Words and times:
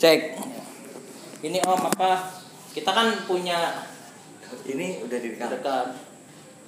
Cek. 0.00 0.32
Ini 1.44 1.60
Om 1.60 1.82
apa? 1.92 2.24
Kita 2.72 2.88
kan 2.88 3.12
punya 3.28 3.84
Ini 4.64 5.04
udah 5.04 5.18
direkam. 5.20 5.92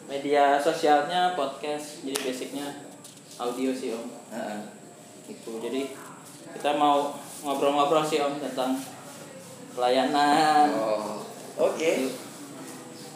media 0.04 0.60
sosialnya 0.60 1.32
podcast. 1.32 2.04
Jadi 2.04 2.28
basicnya 2.28 2.84
audio 3.40 3.72
sih 3.72 3.96
Om. 3.96 4.04
Heeh. 4.36 4.60
Gitu. 5.32 5.48
Jadi 5.64 5.96
kita 6.52 6.76
mau 6.76 7.16
ngobrol-ngobrol 7.40 8.04
sih 8.04 8.20
Om 8.20 8.36
tentang 8.36 8.76
pelayanan. 9.72 10.68
Oh. 10.76 11.24
Oke. 11.56 12.12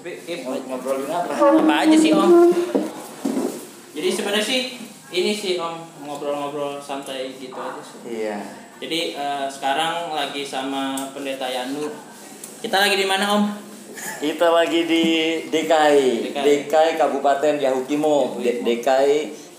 Tapi 0.01 0.11
Ip, 0.17 0.41
Mau 0.49 0.57
ngobrolin 0.57 1.13
apa? 1.13 1.29
apa 1.29 1.75
aja 1.85 1.97
sih 2.01 2.17
Om? 2.17 2.57
Jadi 3.93 4.09
sebenarnya 4.09 4.47
sih 4.49 4.81
ini 5.13 5.37
sih 5.37 5.61
Om 5.61 6.09
ngobrol-ngobrol 6.09 6.81
santai 6.81 7.37
gitu 7.37 7.61
aja 7.61 7.85
sih. 7.85 8.01
Iya. 8.25 8.66
Jadi 8.77 9.17
eh, 9.17 9.47
sekarang 9.49 10.13
lagi 10.13 10.45
sama 10.45 11.09
pendeta 11.11 11.49
Yanu. 11.49 11.89
Kita 12.61 12.77
lagi 12.77 12.97
di 12.97 13.07
mana 13.09 13.25
Om? 13.33 13.45
Kita 13.97 14.53
lagi 14.53 14.85
di 14.85 15.05
DKI, 15.49 16.29
DKI. 16.29 16.45
DKI 16.69 16.91
Kabupaten 17.01 17.57
Yahukimo, 17.57 18.37
Yahukimo. 18.37 18.65
DKI 18.65 19.17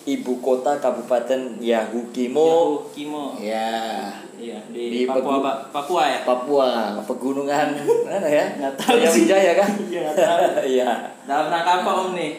Ibu 0.08 0.34
Kota 0.40 0.78
Kabupaten 0.78 1.58
Yahukimo. 1.58 2.46
Yahu 2.46 2.76
Kimo. 2.94 3.26
Ya, 3.42 4.14
Iya 4.38 4.62
di, 4.70 4.94
Di 4.94 5.10
Papua 5.10 5.42
Pegu- 5.42 5.66
Papua 5.74 6.04
ya. 6.06 6.20
Papua, 6.22 6.70
pegunungan 7.02 7.74
mana 8.06 8.30
ya? 8.30 8.46
Nggak 8.56 8.74
tahu 8.78 9.02
Jaya. 9.02 9.10
Wijaya 9.12 9.52
kan? 9.58 9.72
Iya. 9.90 10.08
Iya. 10.78 10.90
Dalam 11.26 11.50
rangka 11.50 11.72
apa 11.82 11.92
Om 12.06 12.10
nih? 12.14 12.32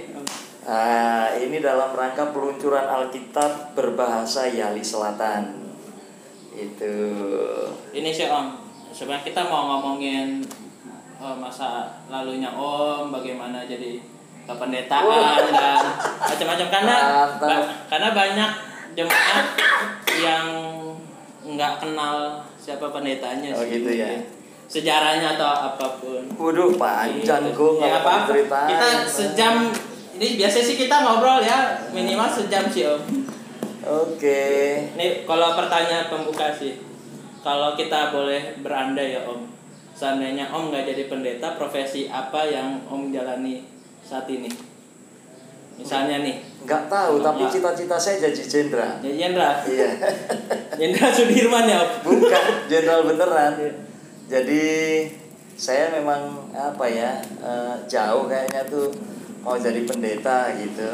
Ah, 0.62 1.26
ini 1.34 1.58
dalam 1.58 1.90
rangka 1.90 2.30
peluncuran 2.30 2.86
Alkitab 2.86 3.74
berbahasa 3.74 4.46
Yali 4.46 4.80
Selatan. 4.80 5.67
Itu. 6.58 6.94
Ini 7.92 8.10
sih 8.10 8.26
Om. 8.26 8.46
Sebenarnya 8.88 9.24
kita 9.24 9.42
mau 9.44 9.68
ngomongin 9.68 10.42
eh, 11.16 11.36
masa 11.36 11.86
lalunya 12.06 12.50
Om, 12.50 13.10
bagaimana 13.10 13.62
jadi 13.62 14.02
kependetaan 14.42 15.04
dan 15.50 15.84
macam-macam 16.18 16.66
karena 16.68 16.96
ba- 17.36 17.68
karena 17.86 18.08
banyak 18.10 18.50
jemaat 18.94 19.46
yang 20.16 20.46
nggak 21.46 21.72
kenal 21.78 22.16
siapa 22.58 22.88
pendetanya 22.88 23.52
Oh, 23.52 23.60
sih. 23.62 23.78
gitu 23.78 23.90
ya. 23.94 24.08
Sejarahnya 24.66 25.36
atau 25.36 25.48
apa 25.68 25.86
pun. 25.96 26.20
Waduh, 26.34 26.76
panjang 26.76 27.52
gue 27.52 27.72
ya, 27.78 28.00
apa, 28.00 28.24
ceritain. 28.26 28.68
Kita 28.68 28.88
sejam 29.04 29.54
ini 30.14 30.36
biasa 30.36 30.58
sih 30.60 30.76
kita 30.76 30.96
ngobrol 30.98 31.40
ya 31.40 31.72
minimal 31.88 32.26
sejam 32.26 32.64
sih 32.66 32.84
Om. 32.84 33.00
Oke. 33.84 34.42
Ini 34.98 35.22
kalau 35.22 35.54
pertanyaan 35.54 36.10
pembuka 36.10 36.50
sih, 36.50 36.82
kalau 37.40 37.78
kita 37.78 38.10
boleh 38.10 38.58
berandai 38.58 39.14
ya 39.14 39.22
Om, 39.22 39.46
seandainya 39.94 40.50
Om 40.50 40.74
nggak 40.74 40.86
jadi 40.88 41.06
pendeta, 41.06 41.54
profesi 41.54 42.10
apa 42.10 42.42
yang 42.42 42.82
Om 42.86 43.14
jalani 43.14 43.62
saat 44.02 44.26
ini? 44.26 44.50
Misalnya 45.78 46.26
nih, 46.26 46.42
Nggak 46.66 46.90
tahu, 46.90 47.22
tapi 47.22 47.46
cita-cita 47.46 47.94
saya 47.94 48.18
jadi 48.18 48.42
jenderal. 48.42 48.98
jadi 48.98 49.14
Jenderal, 49.14 49.54
Iya. 49.62 49.90
Jenderal 50.82 51.10
Sudirman 51.14 51.70
ya 51.70 51.78
Om. 51.78 51.90
Bukan, 52.02 52.44
jenderal 52.66 53.00
beneran. 53.06 53.52
Jadi 54.26 54.64
saya 55.54 55.94
memang 55.94 56.50
apa 56.50 56.82
ya 56.86 57.18
eh, 57.22 57.74
jauh 57.86 58.26
kayaknya 58.26 58.62
tuh 58.66 58.90
mau 59.40 59.54
jadi 59.54 59.86
pendeta 59.86 60.50
gitu. 60.58 60.90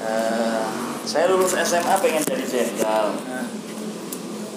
Eh, 0.00 0.64
saya 1.08 1.32
lulus 1.32 1.56
SMA 1.56 1.94
pengen 2.04 2.20
jadi 2.20 2.44
jenderal. 2.44 3.16
Nah, 3.24 3.48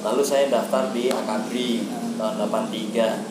Lalu 0.01 0.23
saya 0.25 0.49
daftar 0.49 0.89
di 0.89 1.13
Akabri 1.13 1.85
tahun 2.17 2.49
83 2.49 3.21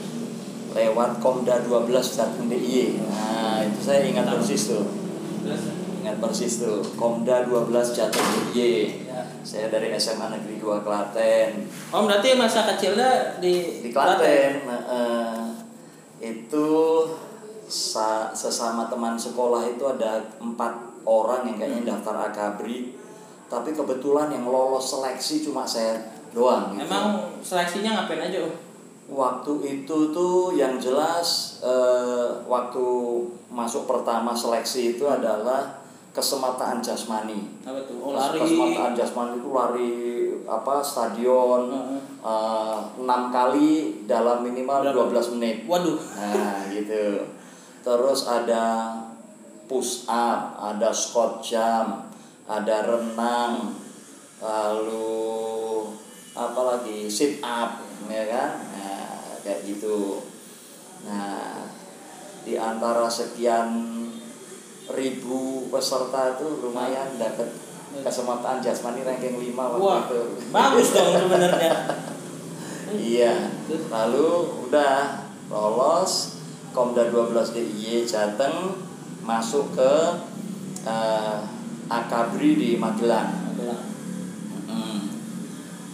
lewat 0.71 1.11
Komda 1.19 1.59
12 1.67 1.91
Jateng 2.15 2.47
DIY. 2.47 3.03
Nah, 3.11 3.59
itu 3.67 3.81
saya 3.83 4.07
ingat 4.07 4.31
persis 4.31 4.71
tuh. 4.71 4.87
Ingat 6.01 6.23
persis 6.23 6.63
tuh. 6.63 6.79
Komda 6.95 7.43
12 7.43 7.67
Jateng 7.91 8.23
DIY. 8.55 9.03
ya. 9.03 9.27
Saya 9.43 9.67
dari 9.67 9.91
SMA 9.99 10.31
Negeri 10.31 10.63
2 10.63 10.87
Klaten. 10.87 11.67
Om 11.91 12.07
berarti 12.07 12.39
masa 12.39 12.63
kecilnya 12.71 13.43
di, 13.43 13.83
Di 13.83 13.91
Klaten. 13.91 14.63
Nah, 14.71 14.81
eh, 14.87 15.43
itu 16.23 16.69
sa- 17.67 18.31
sesama 18.31 18.87
teman 18.87 19.19
sekolah 19.19 19.67
itu 19.67 19.83
ada 19.83 20.23
empat 20.39 21.03
orang 21.03 21.51
yang 21.51 21.59
kayaknya 21.59 21.99
daftar 21.99 22.31
Akabri. 22.31 23.00
Tapi 23.51 23.75
kebetulan 23.75 24.31
yang 24.31 24.47
lolos 24.47 24.87
seleksi 24.87 25.43
cuma 25.43 25.67
saya 25.67 25.99
doang. 26.31 26.71
gitu. 26.79 26.87
Emang 26.87 27.35
seleksinya 27.43 27.99
ngapain 27.99 28.23
aja 28.23 28.47
Om? 28.47 28.55
Waktu 29.11 29.53
itu 29.83 30.15
tuh 30.15 30.55
yang 30.55 30.79
jelas 30.79 31.59
eh, 31.67 32.31
waktu 32.47 32.87
masuk 33.51 33.91
pertama 33.91 34.31
seleksi 34.31 34.95
itu 34.95 35.03
adalah 35.11 35.83
kesemataan 36.15 36.79
jasmani. 36.79 37.59
Apa 37.67 37.83
tuh? 37.91 37.99
Oh 37.99 38.15
lari. 38.15 38.39
Kesemataan 38.39 38.95
jasmani 38.95 39.43
itu 39.43 39.51
lari 39.51 39.95
apa 40.47 40.79
stadion 40.79 41.75
eh, 42.23 42.79
enam 43.03 43.23
kali 43.35 44.07
dalam 44.07 44.47
minimal 44.47 44.87
Berapa? 44.95 45.27
12 45.27 45.35
menit. 45.35 45.67
Waduh. 45.67 45.99
Nah 45.99 46.71
gitu. 46.71 47.27
Terus 47.83 48.31
ada 48.31 48.95
push 49.67 50.07
up, 50.07 50.55
ada 50.61 50.91
squat 50.95 51.43
jump, 51.43 52.10
ada 52.51 52.83
renang, 52.83 53.79
lalu 54.43 55.87
apa 56.35 56.61
lagi 56.67 57.07
sit 57.07 57.39
up, 57.47 57.79
ya 58.11 58.27
kan? 58.27 58.51
Nah, 58.75 59.39
kayak 59.47 59.63
gitu. 59.71 60.27
Nah, 61.07 61.71
di 62.43 62.59
antara 62.59 63.07
sekian 63.07 63.71
ribu 64.91 65.71
peserta 65.71 66.35
itu 66.35 66.59
lumayan 66.59 67.15
dapat 67.15 67.55
kesempatan 68.03 68.59
jasmani 68.59 69.07
ranking 69.07 69.39
5 69.39 69.55
waktu 69.55 69.79
Wah, 69.83 70.03
itu. 70.11 70.21
bagus 70.51 70.89
dong 70.95 71.15
sebenarnya. 71.27 71.75
Iya. 72.91 73.47
Lalu 73.87 74.51
udah 74.67 75.23
lolos 75.47 76.43
Komda 76.75 77.07
12 77.07 77.55
DIY 77.55 78.03
Jateng 78.03 78.83
masuk 79.23 79.79
ke 79.79 79.95
eh, 80.83 81.39
Akabri 81.91 82.55
di 82.55 82.71
Magelang. 82.79 83.59
Mm. 84.71 85.11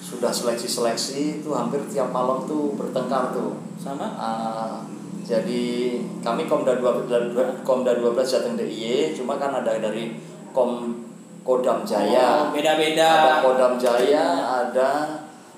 Sudah 0.04 0.28
seleksi-seleksi 0.28 1.40
itu 1.40 1.50
hampir 1.56 1.80
tiap 1.88 2.12
malam 2.12 2.44
tuh 2.44 2.76
bertengkar 2.76 3.32
tuh. 3.32 3.56
Sama? 3.80 4.12
Ah, 4.20 4.84
jadi 5.24 5.98
kami 6.20 6.46
Komda 6.46 6.78
12 6.78 7.64
Komda 7.66 7.96
12 7.98 8.14
Jateng 8.22 8.54
DIY 8.54 9.16
cuma 9.16 9.40
kan 9.40 9.56
ada 9.56 9.80
dari 9.80 10.14
Kom 10.52 11.02
Kodam 11.46 11.86
Jaya. 11.86 12.46
Oh, 12.46 12.54
beda-beda. 12.54 13.06
Ada 13.06 13.34
Kodam 13.42 13.74
Jaya, 13.78 14.26
ada 14.44 14.90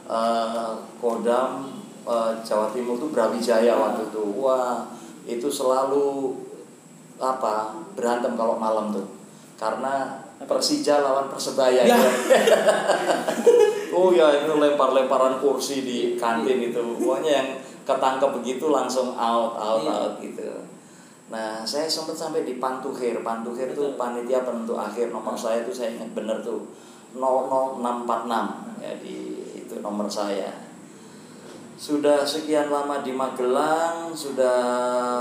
eh, 0.06 0.70
Kodam 1.00 1.68
eh, 2.04 2.32
Jawa 2.44 2.70
Timur 2.70 3.00
tuh 3.00 3.10
Brawijaya 3.10 3.72
waktu 3.74 4.08
itu. 4.08 4.24
Wah, 4.38 4.86
itu 5.26 5.48
selalu 5.50 6.36
apa? 7.18 7.74
berantem 7.98 8.38
kalau 8.38 8.54
malam 8.54 8.94
tuh. 8.94 9.10
Karena 9.58 10.22
Persija 10.46 11.02
lawan 11.02 11.26
Persebaya. 11.26 11.82
Ya. 11.82 11.98
oh 13.96 14.14
ya, 14.14 14.44
itu 14.44 14.52
lempar-lemparan 14.54 15.42
kursi 15.42 15.82
di 15.82 15.98
kantin 16.14 16.62
itu. 16.62 16.78
Pokoknya 16.78 17.32
yang 17.42 17.48
ketangkep 17.82 18.30
begitu 18.38 18.70
langsung 18.70 19.16
out, 19.18 19.58
out, 19.58 19.82
Iya. 19.82 19.90
out 19.90 20.14
gitu. 20.22 20.46
Nah, 21.28 21.60
saya 21.64 21.84
sempat 21.88 22.16
sampai 22.16 22.44
di 22.46 22.56
Pantuhir. 22.56 23.20
Pantuhir 23.20 23.72
tuh 23.76 23.92
Betul. 23.92 24.00
panitia 24.00 24.46
penentu 24.46 24.78
akhir 24.78 25.12
nomor 25.12 25.36
saya 25.36 25.60
tuh 25.64 25.74
saya 25.74 25.92
ingat 25.92 26.16
bener 26.16 26.40
tuh 26.40 26.64
00646 27.16 28.80
ya 28.80 28.92
di 29.00 29.16
itu 29.64 29.74
nomor 29.80 30.08
saya. 30.08 30.48
Sudah 31.78 32.26
sekian 32.26 32.72
lama 32.74 33.06
di 33.06 33.14
Magelang, 33.14 34.10
sudah 34.10 34.60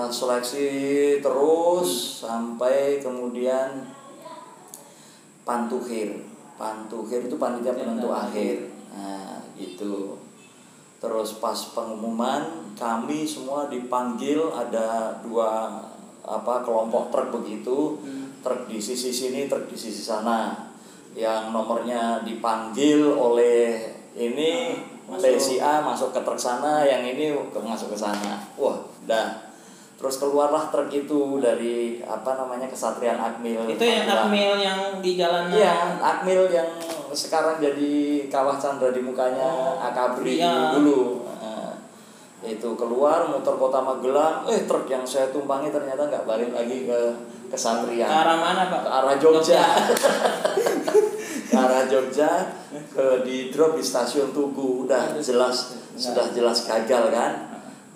seleksi 0.10 1.20
terus 1.22 2.24
sampai 2.24 2.98
kemudian 2.98 3.86
Pantuhir. 5.48 6.20
Pantuhir 6.60 7.24
itu 7.24 7.40
panitia 7.40 7.72
penentu 7.72 8.12
Penentu 8.12 8.12
akhir. 8.12 8.56
Nah, 8.92 9.40
itu. 9.56 10.20
Terus 11.00 11.40
pas 11.40 11.56
pengumuman 11.72 12.76
kami 12.76 13.24
semua 13.24 13.72
dipanggil 13.72 14.44
ada 14.52 15.16
dua 15.24 15.80
apa 16.28 16.60
kelompok 16.60 17.08
truk 17.08 17.40
begitu 17.40 17.96
Hmm. 18.04 18.28
truk 18.44 18.68
di 18.68 18.84
sisi 18.84 19.16
sini 19.16 19.48
truk 19.48 19.72
di 19.72 19.80
sisi 19.80 20.04
sana 20.04 20.68
yang 21.16 21.56
nomornya 21.56 22.22
dipanggil 22.28 23.08
oleh 23.16 23.80
ini 24.12 24.76
Masuk. 25.08 25.24
oleh 25.24 25.40
si 25.40 25.56
A 25.64 25.80
masuk 25.80 26.12
ke 26.12 26.20
truk 26.20 26.36
sana 26.36 26.84
yang 26.84 27.00
ini 27.08 27.32
masuk 27.56 27.96
ke 27.96 27.98
sana 27.98 28.44
wah 28.60 28.76
dah 29.08 29.47
terus 29.98 30.22
keluarlah 30.22 30.70
truk 30.70 30.94
itu 30.94 31.42
dari 31.42 32.00
apa 32.06 32.38
namanya 32.38 32.70
kesatrian 32.70 33.18
Akmil 33.18 33.66
Itu 33.66 33.82
yang. 33.82 34.06
Akmil 34.06 34.62
yang 34.62 34.80
di 35.02 35.18
jalanan. 35.18 35.50
Iya, 35.50 35.98
Akmil 35.98 36.46
yang 36.54 36.70
sekarang 37.10 37.58
jadi 37.58 37.92
kawah 38.30 38.62
Chandra 38.62 38.94
di 38.94 39.02
mukanya 39.02 39.42
Oh, 39.42 39.82
Akabri 39.82 40.38
iya. 40.38 40.78
dulu. 40.78 41.26
itu 42.38 42.70
keluar 42.78 43.28
muter 43.28 43.58
kota 43.58 43.82
Magelang 43.82 44.46
eh 44.48 44.64
truk 44.64 44.86
yang 44.88 45.02
saya 45.04 45.28
tumpangi 45.34 45.74
ternyata 45.74 46.06
nggak 46.08 46.24
balik 46.24 46.54
lagi 46.54 46.86
ke 46.86 47.00
Ke 47.50 47.58
ke 47.58 48.06
arah 48.06 48.38
mana 48.38 48.70
Pak? 48.72 48.82
ke 48.86 48.90
arah 48.94 49.16
Jogja 49.18 49.64
ke 51.50 51.56
arah 51.58 51.84
Jogja 51.90 52.30
ke 52.94 53.26
di 53.26 53.50
drop 53.50 53.76
di 53.76 53.84
stasiun 53.84 54.32
Tugu 54.32 54.86
udah 54.86 55.18
jelas 55.18 55.76
sudah 55.98 56.30
jelas 56.32 56.64
gagal 56.64 57.10
kan 57.10 57.32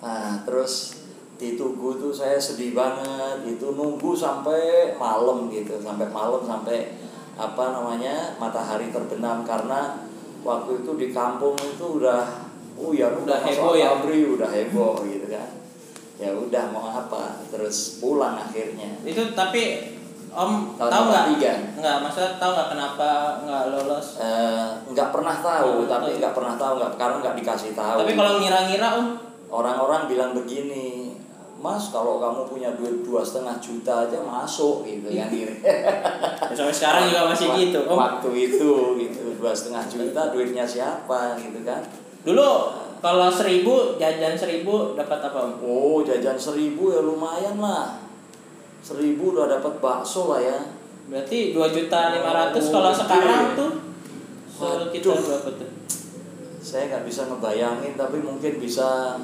nah 0.02 0.34
terus 0.42 1.01
di 1.42 1.58
Tugu 1.58 1.98
tuh 1.98 2.14
saya 2.14 2.38
sedih 2.38 2.70
banget. 2.70 3.42
Itu 3.42 3.74
nunggu 3.74 4.14
sampai 4.14 4.94
malam 4.94 5.50
gitu. 5.50 5.74
Sampai 5.82 6.06
malam 6.14 6.46
sampai 6.46 6.94
apa 7.34 7.74
namanya 7.74 8.38
matahari 8.38 8.94
terbenam. 8.94 9.42
Karena 9.42 9.98
waktu 10.46 10.86
itu 10.86 10.94
di 10.94 11.10
kampung 11.10 11.58
itu 11.58 11.98
udah 11.98 12.22
oh 12.78 12.94
ya 12.94 13.10
Udah 13.10 13.42
heboh 13.42 13.74
ya? 13.74 13.98
pabrik, 13.98 14.38
udah 14.38 14.46
heboh 14.46 15.02
gitu 15.02 15.26
kan. 15.26 15.50
Ya 16.22 16.30
udah 16.30 16.70
mau 16.70 16.86
apa? 16.86 17.42
Terus 17.50 17.98
pulang 17.98 18.38
akhirnya. 18.38 19.02
Itu 19.02 19.34
tapi 19.34 19.90
Om 20.32 20.80
Tahun 20.80 20.88
tahu 20.88 21.04
nggak? 21.12 21.24
83. 21.76 21.76
Nggak, 21.76 21.96
maksudnya 22.00 22.32
tahu 22.40 22.50
nggak 22.56 22.68
kenapa 22.72 23.08
nggak 23.44 23.64
lolos? 23.68 24.06
Eh, 24.16 24.68
nggak 24.88 25.12
pernah 25.12 25.36
tahu 25.44 25.84
Hmm, 25.84 25.90
tapi 25.92 26.08
nggak 26.16 26.32
pernah 26.32 26.54
tahu. 26.56 26.72
Nggak 26.80 26.92
karena 26.96 27.16
nggak 27.20 27.36
dikasih 27.44 27.72
tahu. 27.76 27.96
Tapi 28.00 28.12
kalau 28.16 28.32
ngira-ngira 28.40 28.88
Om, 28.96 29.06
orang-orang 29.52 30.08
bilang 30.08 30.32
begini 30.32 31.11
mas 31.62 31.88
kalau 31.88 32.18
kamu 32.18 32.42
punya 32.44 32.74
duit 32.74 33.00
dua 33.00 33.22
setengah 33.22 33.54
juta 33.56 34.04
aja 34.04 34.18
masuk 34.18 34.82
gitu 34.82 35.06
kan 35.08 35.30
gitu. 35.32 35.54
ya 35.62 36.50
sampai 36.50 36.74
sekarang 36.74 37.04
juga 37.06 37.30
masih 37.30 37.46
Wak- 37.46 37.56
gitu 37.56 37.78
Om. 37.86 37.94
waktu 37.96 38.28
itu 38.34 38.72
gitu 38.98 39.20
dua 39.38 39.52
setengah 39.54 39.84
juta 39.86 40.22
duitnya 40.28 40.66
siapa 40.66 41.38
gitu 41.38 41.62
kan 41.62 41.78
Dulu 42.22 42.50
kalau 42.98 43.26
seribu 43.26 43.94
jajan 43.94 44.34
seribu 44.34 44.94
dapat 44.94 45.22
apa 45.22 45.38
Om? 45.48 45.62
oh 45.62 46.02
jajan 46.02 46.34
seribu 46.34 46.90
ya 46.90 47.00
lumayan 47.00 47.56
lah 47.56 48.02
seribu 48.78 49.30
udah 49.32 49.46
dapat 49.48 49.78
bakso 49.78 50.26
lah 50.28 50.42
ya 50.42 50.58
Berarti 51.02 51.50
dua 51.50 51.66
juta 51.66 52.14
lima 52.14 52.30
ratus 52.32 52.70
Oh, 52.70 52.72
kalau 52.72 52.90
sekarang 52.90 53.54
tuh 53.54 53.70
sekitar 54.50 55.14
Waduh. 55.14 55.22
berapa 55.22 55.50
tuh? 55.56 55.70
saya 56.58 56.82
nggak 56.88 57.04
bisa 57.04 57.26
ngebayangin 57.26 57.94
tapi 57.94 58.18
mungkin 58.18 58.58
bisa 58.58 59.18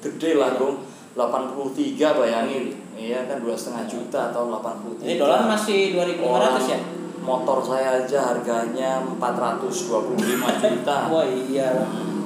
gede 0.00 0.40
lah 0.40 0.56
dong 0.56 0.80
83 1.14 1.98
bayangin. 1.98 2.64
Iya 2.94 3.24
kan 3.24 3.40
dua 3.40 3.56
setengah 3.56 3.88
juta 3.88 4.28
atau 4.28 4.52
83 4.52 5.08
Ini 5.08 5.14
dolar 5.16 5.48
masih 5.48 5.96
2.500 5.96 6.68
ya? 6.68 6.80
motor 7.20 7.60
saya 7.60 8.00
aja 8.04 8.32
harganya 8.32 9.00
425 9.20 10.16
juta. 10.64 10.96
Wah 11.08 11.26
iya. 11.26 11.68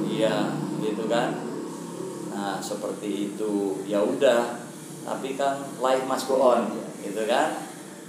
Iya 0.07 0.35
gitu 0.83 1.07
kan? 1.11 1.35
Nah 2.31 2.59
seperti 2.63 3.33
itu. 3.35 3.83
Ya 3.87 4.03
udah 4.03 4.63
tapi 5.05 5.37
kan 5.37 5.61
life 5.83 6.05
must 6.09 6.27
go 6.31 6.39
on 6.41 6.69
gitu 7.03 7.23
kan? 7.27 7.55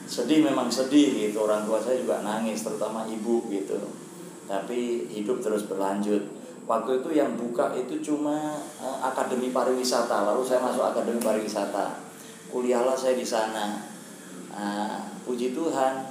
Sedih 0.06 0.45
memang 0.45 0.69
sedih 0.69 1.30
gitu. 1.30 1.45
Orang 1.45 1.66
tua 1.66 1.81
saya 1.81 1.98
juga 2.01 2.21
nangis 2.21 2.62
terutama 2.62 3.06
ibu 3.10 3.45
gitu. 3.50 3.78
Tapi 4.45 5.10
hidup 5.10 5.42
terus 5.42 5.66
berlanjut 5.66 6.21
waktu 6.65 7.01
itu 7.01 7.09
yang 7.13 7.38
buka 7.38 7.73
itu 7.77 8.01
cuma 8.01 8.57
eh, 8.81 8.97
akademi 9.01 9.53
pariwisata. 9.53 10.25
Lalu 10.25 10.41
saya 10.45 10.62
masuk 10.62 10.83
akademi 10.83 11.21
pariwisata. 11.21 12.01
Kuliahlah 12.50 12.97
saya 12.97 13.17
di 13.17 13.25
sana. 13.25 13.81
Nah, 14.56 15.06
puji 15.25 15.53
Tuhan 15.53 16.09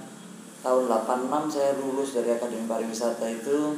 tahun 0.64 0.84
86 0.88 1.54
saya 1.54 1.70
lulus 1.76 2.16
dari 2.16 2.30
akademi 2.34 2.64
pariwisata 2.64 3.26
itu 3.28 3.76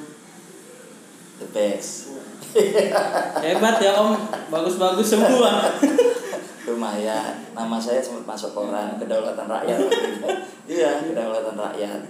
the 1.41 1.49
best. 1.53 2.17
Hebat 3.45 3.77
ya 3.81 3.93
Om, 4.01 4.17
bagus-bagus 4.53 5.17
semua. 5.17 5.53
lumayan. 6.67 7.47
Nama 7.55 7.79
saya 7.79 8.03
sempat 8.03 8.27
masuk 8.37 8.51
koran 8.53 8.99
kedaulatan 8.99 9.47
rakyat. 9.47 9.81
Iya 10.67 10.99
kedaulatan 10.99 11.55
rakyat. 11.55 12.03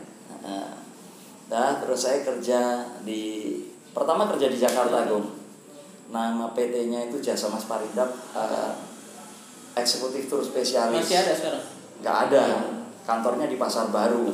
Nah 1.53 1.69
terus 1.77 2.09
saya 2.09 2.25
kerja 2.25 2.89
di 3.05 3.61
pertama 3.97 4.29
kerja 4.29 4.47
di 4.47 4.59
Jakarta 4.59 5.09
Gum 5.09 5.25
nama 6.07 6.53
PT-nya 6.53 7.09
itu 7.09 7.19
Jasa 7.19 7.49
Mas 7.49 7.65
Paridap 7.65 8.13
eh, 8.31 8.73
eksekutif 9.75 10.29
tur 10.29 10.41
spesialis. 10.41 11.03
Masih 11.03 11.19
ada 11.19 11.33
sekarang. 11.33 11.65
nggak 11.99 12.17
ada. 12.29 12.43
Kantornya 13.03 13.47
di 13.47 13.57
Pasar 13.57 13.89
Baru. 13.89 14.29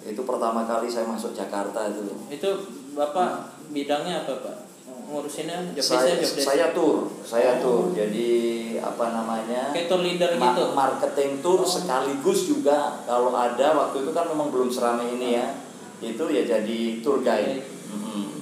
Itu 0.00 0.22
pertama 0.22 0.64
kali 0.64 0.86
saya 0.86 1.04
masuk 1.04 1.32
Jakarta 1.32 1.86
itu. 1.86 2.00
Itu 2.28 2.50
Bapak 2.92 3.30
bidangnya 3.68 4.22
apa 4.22 4.34
Pak? 4.38 4.56
Ngurusinnya 5.04 5.72
job 5.72 5.84
saya, 5.94 6.16
job 6.16 6.32
saya 6.34 6.66
tur 6.72 6.96
saya 7.20 7.60
Oh. 7.60 7.60
tur 7.60 7.82
jadi 7.92 8.30
apa 8.80 9.04
namanya 9.10 9.68
Kayak 9.70 9.86
tour 9.86 10.00
leader 10.00 10.30
ma- 10.34 10.50
gitu? 10.50 10.64
marketing 10.72 11.30
tour 11.40 11.60
Oh. 11.60 11.68
sekaligus 11.68 12.46
juga 12.46 13.04
kalau 13.04 13.30
ada 13.30 13.68
waktu 13.76 14.00
itu 14.00 14.10
kan 14.10 14.24
memang 14.26 14.48
belum 14.48 14.68
seramai 14.68 15.12
ini 15.12 15.36
ya. 15.36 15.48
Itu 16.00 16.24
ya 16.26 16.42
jadi 16.42 16.80
tour 17.00 17.20
guide. 17.20 17.64
Mm-mm, 17.90 18.22
tour 18.32 18.33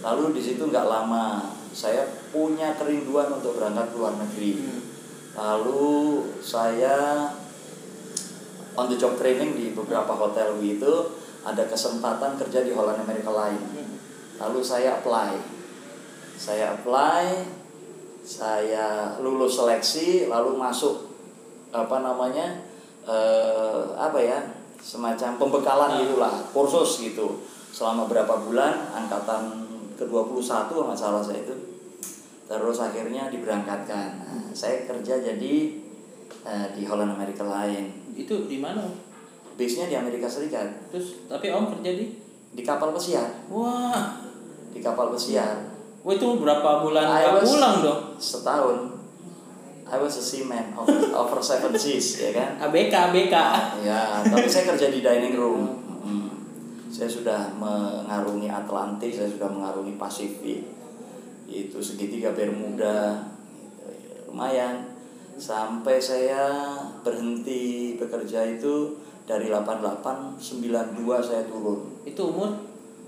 lalu 0.00 0.32
di 0.32 0.42
situ 0.42 0.64
nggak 0.64 0.84
lama 0.84 1.52
saya 1.74 2.04
punya 2.30 2.76
kerinduan 2.76 3.28
untuk 3.32 3.58
berangkat 3.58 3.92
ke 3.92 3.96
luar 3.96 4.14
negeri 4.16 4.52
Hmm. 4.58 4.80
lalu 5.34 6.22
saya 6.38 7.28
on 8.74 8.86
the 8.88 8.96
job 8.96 9.14
training 9.14 9.54
di 9.54 9.66
beberapa 9.72 10.10
hotel 10.10 10.56
gitu 10.58 11.14
ada 11.44 11.68
kesempatan 11.68 12.38
kerja 12.38 12.64
di 12.64 12.72
Holland 12.72 13.02
America 13.02 13.30
Line 13.30 13.60
Hmm. 13.60 13.96
lalu 14.40 14.60
saya 14.62 14.98
apply 14.98 15.36
saya 16.34 16.74
apply 16.74 17.24
saya 18.24 19.18
lulus 19.20 19.60
seleksi 19.60 20.26
lalu 20.26 20.56
masuk 20.56 21.12
apa 21.70 22.00
namanya 22.00 22.64
eh, 23.04 23.82
apa 23.94 24.16
ya 24.16 24.40
semacam 24.80 25.36
pembekalan 25.36 25.90
Ah. 25.92 25.98
gitulah 26.00 26.34
kursus 26.50 27.04
gitu 27.04 27.44
selama 27.74 28.06
berapa 28.06 28.30
bulan 28.40 28.70
angkatan 28.94 29.66
ke-21 29.94 30.30
kalau 30.68 30.86
nggak 30.86 31.00
salah 31.00 31.18
saya 31.18 31.42
itu 31.42 31.54
terus 32.44 32.78
akhirnya 32.78 33.26
diberangkatkan 33.28 34.08
Nah, 34.20 34.46
saya 34.52 34.84
kerja 34.84 35.18
jadi 35.18 35.54
eh, 36.44 36.66
di 36.70 36.82
Holland 36.84 37.10
America 37.10 37.42
Line 37.42 38.14
Itu 38.14 38.46
di 38.46 38.58
mana 38.58 38.78
Om? 38.80 38.94
base-nya 39.54 39.86
di 39.86 39.96
Amerika 39.96 40.26
Serikat 40.26 40.66
Terus 40.88 41.24
tapi 41.24 41.48
Om 41.48 41.70
kerja 41.72 41.90
di? 41.92 42.14
di 42.50 42.62
kapal 42.62 42.90
pesiar 42.90 43.26
Wah, 43.48 44.22
di 44.70 44.78
kapal 44.78 45.10
pesiar 45.10 45.74
wah 46.00 46.12
itu 46.12 46.28
berapa 46.36 46.70
bulan 46.80 47.06
I 47.08 47.32
was- 47.32 47.48
pulang 47.48 47.76
dong? 47.80 48.00
setahun 48.14 48.76
I 49.84 49.96
was 49.96 50.14
a 50.14 50.22
seaman 50.22 50.70
of, 50.72 50.84
over 51.12 51.40
seven 51.40 51.72
seas 51.74 52.18
ya 52.18 52.30
kan 52.30 52.60
ABK 52.60 52.92
ABK. 53.10 53.34
ya 53.82 54.20
tapi 54.22 54.44
saya 54.46 54.68
kerja 54.70 54.86
di 54.88 55.00
dining 55.00 55.34
room 55.34 55.62
Hmm. 55.64 55.83
Saya 56.94 57.10
sudah 57.10 57.50
mengarungi 57.58 58.46
Atlantik 58.46 59.10
saya 59.10 59.26
sudah 59.26 59.50
mengarungi 59.50 59.98
Pasifik 59.98 60.62
itu 61.50 61.78
segitiga 61.82 62.30
Bermuda 62.30 63.26
gitu, 63.50 64.30
lumayan 64.30 64.94
sampai 65.34 65.98
saya 65.98 66.78
berhenti 67.02 67.98
bekerja 67.98 68.46
itu 68.46 68.94
dari 69.26 69.50
88 69.50 70.38
92 70.38 70.94
saya 71.18 71.42
turun 71.50 71.82
Itu 72.06 72.30
umur 72.30 72.54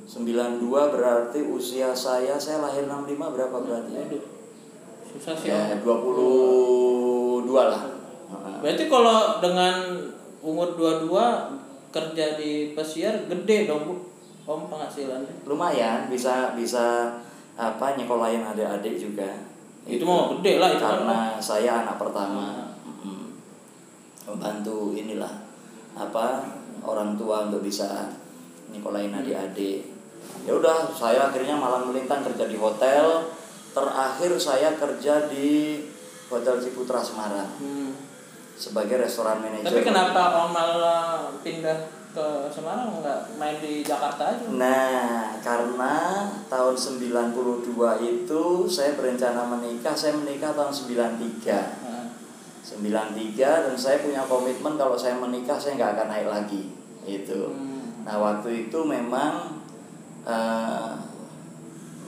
92 0.06 0.62
berarti 0.70 1.42
usia 1.42 1.90
saya 1.90 2.38
saya 2.38 2.62
lahir 2.62 2.86
65 2.86 3.34
berapa 3.34 3.56
berarti. 3.58 4.22
Susah 5.10 5.34
sih. 5.34 5.50
ya 5.50 5.74
Om. 5.82 7.42
22 7.42 7.50
lah. 7.50 7.82
Berarti 8.62 8.86
kalau 8.86 9.42
dengan 9.42 9.74
umur 10.46 10.78
22 10.78 11.65
kerja 11.96 12.36
di 12.36 12.52
pesiar 12.72 13.24
gede 13.24 13.64
dong, 13.64 13.82
Bu. 13.82 13.94
Om 14.44 14.68
penghasilannya. 14.68 15.42
lumayan 15.42 16.06
bisa 16.06 16.54
bisa 16.54 17.10
apa 17.56 17.96
nyekolahin 17.96 18.44
adik-adik 18.44 18.94
juga 18.94 19.26
Itu 19.82 20.04
mah 20.04 20.38
gede 20.38 20.60
lah 20.60 20.70
itu 20.70 20.78
kan. 20.78 21.02
karena 21.02 21.18
saya 21.40 21.82
anak 21.82 21.96
pertama 21.96 22.68
Mm. 23.02 23.34
membantu 24.24 24.92
inilah 24.92 25.34
apa 25.94 26.46
orang 26.80 27.16
tua 27.16 27.46
untuk 27.46 27.58
bisa 27.60 28.06
nyekolahin 28.68 29.10
adik-adik 29.10 29.82
ya 30.42 30.52
udah 30.52 30.90
saya 30.92 31.26
akhirnya 31.26 31.54
malam 31.54 31.88
melintang 31.88 32.22
kerja 32.22 32.46
di 32.46 32.54
hotel 32.54 33.26
terakhir 33.72 34.30
saya 34.36 34.74
kerja 34.74 35.26
di 35.26 35.82
hotel 36.26 36.60
Ciputra 36.60 37.00
Semarang 37.00 37.50
Hmm. 37.56 37.95
Sebagai 38.56 38.96
restoran 38.96 39.44
manajer 39.44 39.68
Tapi 39.68 39.80
kenapa 39.84 40.48
Om 40.48 40.50
malah 40.50 41.28
pindah 41.44 41.92
ke 42.16 42.48
Semarang 42.48 43.04
nggak 43.04 43.36
main 43.36 43.60
di 43.60 43.84
Jakarta 43.84 44.32
aja? 44.32 44.48
Nah, 44.48 45.36
karena 45.44 46.24
tahun 46.48 46.72
92 46.72 47.76
itu 48.00 48.44
saya 48.64 48.96
berencana 48.96 49.44
menikah, 49.44 49.92
saya 49.92 50.16
menikah 50.16 50.56
tahun 50.56 50.72
93. 50.72 51.84
Nah, 51.84 52.08
93 52.64 53.68
dan 53.68 53.76
saya 53.76 54.00
punya 54.00 54.24
komitmen 54.24 54.80
kalau 54.80 54.96
saya 54.96 55.20
menikah 55.20 55.60
saya 55.60 55.76
nggak 55.76 55.92
akan 55.92 56.08
naik 56.08 56.28
lagi. 56.32 56.62
Itu. 57.04 57.52
hmm. 57.52 58.08
Nah, 58.08 58.16
waktu 58.16 58.72
itu 58.72 58.78
memang 58.80 59.60
eh, 60.24 60.92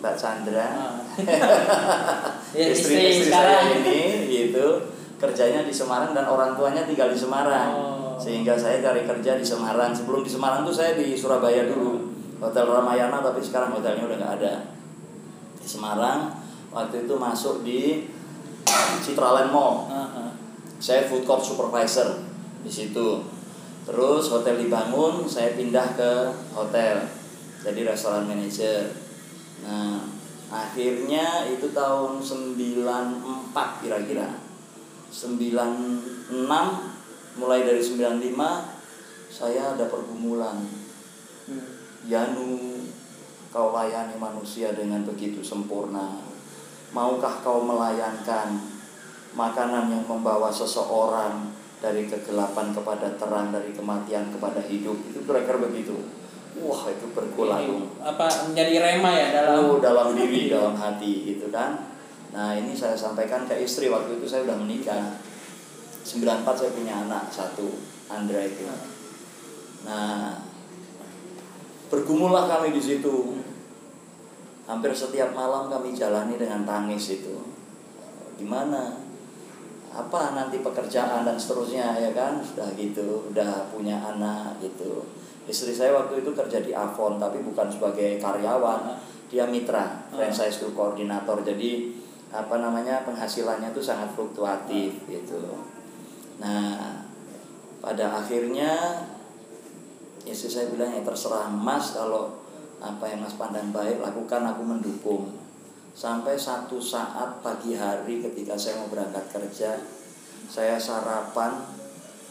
Mbak 0.00 0.14
Chandra 0.17 0.67
Ah. 0.73 0.97
ya, 2.55 2.71
istri, 2.71 2.95
istri, 2.95 3.26
istri 3.26 3.35
saya 3.35 3.75
ini 3.83 4.31
gitu 4.31 4.98
kerjanya 5.18 5.66
di 5.66 5.75
Semarang 5.75 6.14
dan 6.14 6.25
orang 6.30 6.54
tuanya 6.54 6.87
tinggal 6.87 7.10
di 7.10 7.18
Semarang. 7.18 7.70
Oh. 7.75 7.98
sehingga 8.18 8.58
saya 8.58 8.82
cari 8.82 9.06
kerja 9.06 9.38
di 9.38 9.46
Semarang. 9.46 9.94
Sebelum 9.94 10.26
di 10.26 10.30
Semarang 10.30 10.66
tuh 10.66 10.75
saya 10.75 10.98
di 10.98 11.14
Surabaya 11.14 11.70
dulu. 11.70 12.10
Hotel 12.42 12.66
Ramayana 12.66 13.22
tapi 13.22 13.38
sekarang 13.38 13.70
hotelnya 13.75 14.10
udah 14.10 14.18
nggak 14.18 14.34
ada. 14.42 14.54
Di 15.58 15.68
Semarang 15.70 16.34
waktu 16.75 17.06
itu 17.06 17.14
masuk 17.14 17.62
di 17.62 18.10
Citraland 19.06 19.54
Mall. 19.54 19.87
Ah, 19.87 20.26
ah. 20.26 20.30
saya 20.82 21.06
food 21.06 21.22
court 21.22 21.46
supervisor 21.46 22.26
di 22.66 22.70
situ. 22.70 23.22
Terus 23.87 24.34
hotel 24.34 24.58
dibangun 24.58 25.25
saya 25.30 25.54
pindah 25.54 25.94
ke 25.94 26.12
hotel 26.54 27.06
jadi 27.62 27.87
restoran 27.87 28.26
manager. 28.26 28.90
Nah 29.62 30.02
akhirnya 30.50 31.46
itu 31.46 31.70
tahun 31.70 32.18
94 32.18 33.82
kira-kira 33.84 34.48
96 35.08 36.36
mulai 37.40 37.60
dari 37.64 37.80
95 37.80 38.36
saya 39.28 39.76
ada 39.76 39.86
pergumulan. 39.88 40.60
Hmm. 41.48 41.64
Yanu 42.08 42.80
kau 43.48 43.72
layani 43.72 44.16
manusia 44.20 44.72
dengan 44.76 45.04
begitu 45.04 45.40
sempurna. 45.40 46.20
Maukah 46.92 47.40
kau 47.44 47.60
melayankan 47.64 48.56
makanan 49.36 49.92
yang 49.92 50.04
membawa 50.08 50.48
seseorang 50.48 51.52
dari 51.78 52.08
kegelapan 52.08 52.72
kepada 52.72 53.12
terang, 53.20 53.52
dari 53.52 53.76
kematian 53.76 54.32
kepada 54.32 54.64
hidup? 54.64 54.96
Itu 55.08 55.24
kira-kira 55.24 55.60
begitu. 55.60 55.96
Wah 56.58 56.90
itu 56.90 57.06
bergulung 57.14 57.86
Ini 57.86 58.02
apa 58.02 58.26
menjadi 58.50 58.74
rema 58.82 59.12
ya 59.14 59.26
dalam 59.30 59.62
Oh, 59.62 59.78
dalam 59.78 60.16
diri, 60.18 60.50
dalam 60.50 60.74
hati 60.74 61.30
gitu 61.30 61.54
kan 61.54 61.88
Nah 62.32 62.52
ini 62.56 62.76
saya 62.76 62.92
sampaikan 62.92 63.49
ke 63.49 63.56
istri 63.56 63.88
waktu 63.88 64.20
itu 64.20 64.26
saya 64.28 64.44
udah 64.44 64.58
menikah. 64.61 65.16
94 66.04 66.44
saya 66.56 66.70
punya 66.73 66.94
anak 67.04 67.28
satu 67.28 67.68
Andra 68.08 68.40
itu. 68.44 68.64
Nah 69.85 70.37
bergumullah 71.88 72.49
kami 72.49 72.73
di 72.73 72.80
situ. 72.80 73.40
Hampir 74.68 74.92
setiap 74.92 75.32
malam 75.32 75.73
kami 75.73 75.97
jalani 75.97 76.37
dengan 76.37 76.68
tangis 76.68 77.20
itu. 77.20 77.40
Gimana? 78.37 79.00
Apa 79.88 80.37
nanti 80.37 80.61
pekerjaan 80.61 81.25
dan 81.25 81.40
seterusnya 81.40 81.97
ya 81.97 82.12
kan? 82.12 82.44
Sudah 82.44 82.68
gitu 82.76 83.32
udah 83.32 83.73
punya 83.73 83.97
anak 83.97 84.61
gitu. 84.61 85.08
Istri 85.49 85.73
saya 85.73 85.97
waktu 85.97 86.20
itu 86.20 86.37
kerja 86.37 86.61
di 86.61 86.76
Avon 86.76 87.16
tapi 87.16 87.40
bukan 87.40 87.73
sebagai 87.73 88.20
karyawan. 88.20 89.00
Dia 89.32 89.49
mitra 89.49 90.08
franchise 90.12 90.61
group 90.61 90.76
koordinator. 90.76 91.40
Jadi 91.40 91.97
apa 92.28 92.61
namanya 92.61 93.08
penghasilannya 93.08 93.73
itu 93.73 93.80
sangat 93.80 94.12
fluktuatif 94.12 95.00
gitu. 95.08 95.40
Nah 96.40 97.00
pada 97.80 98.20
akhirnya 98.20 99.00
istri 100.28 100.50
saya 100.52 100.68
bilang 100.68 100.92
ya 100.92 101.00
terserah 101.00 101.49
mas 101.49 101.97
kalau 101.97 102.37
apa 102.78 103.04
yang 103.08 103.25
mas 103.25 103.35
pandang 103.40 103.73
baik 103.73 104.00
lakukan 104.04 104.44
aku 104.44 104.62
mendukung. 104.62 105.25
Sampai 105.99 106.38
satu 106.38 106.78
saat 106.78 107.42
pagi 107.42 107.75
hari 107.75 108.23
ketika 108.23 108.54
saya 108.54 108.78
mau 108.78 108.92
berangkat 108.92 109.25
kerja 109.35 109.75
saya 110.49 110.80
sarapan 110.80 111.61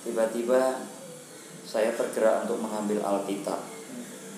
tiba-tiba 0.08 0.82
saya 1.68 1.92
tergerak 1.92 2.48
untuk 2.48 2.64
mengambil 2.64 3.04
Alkitab. 3.04 3.60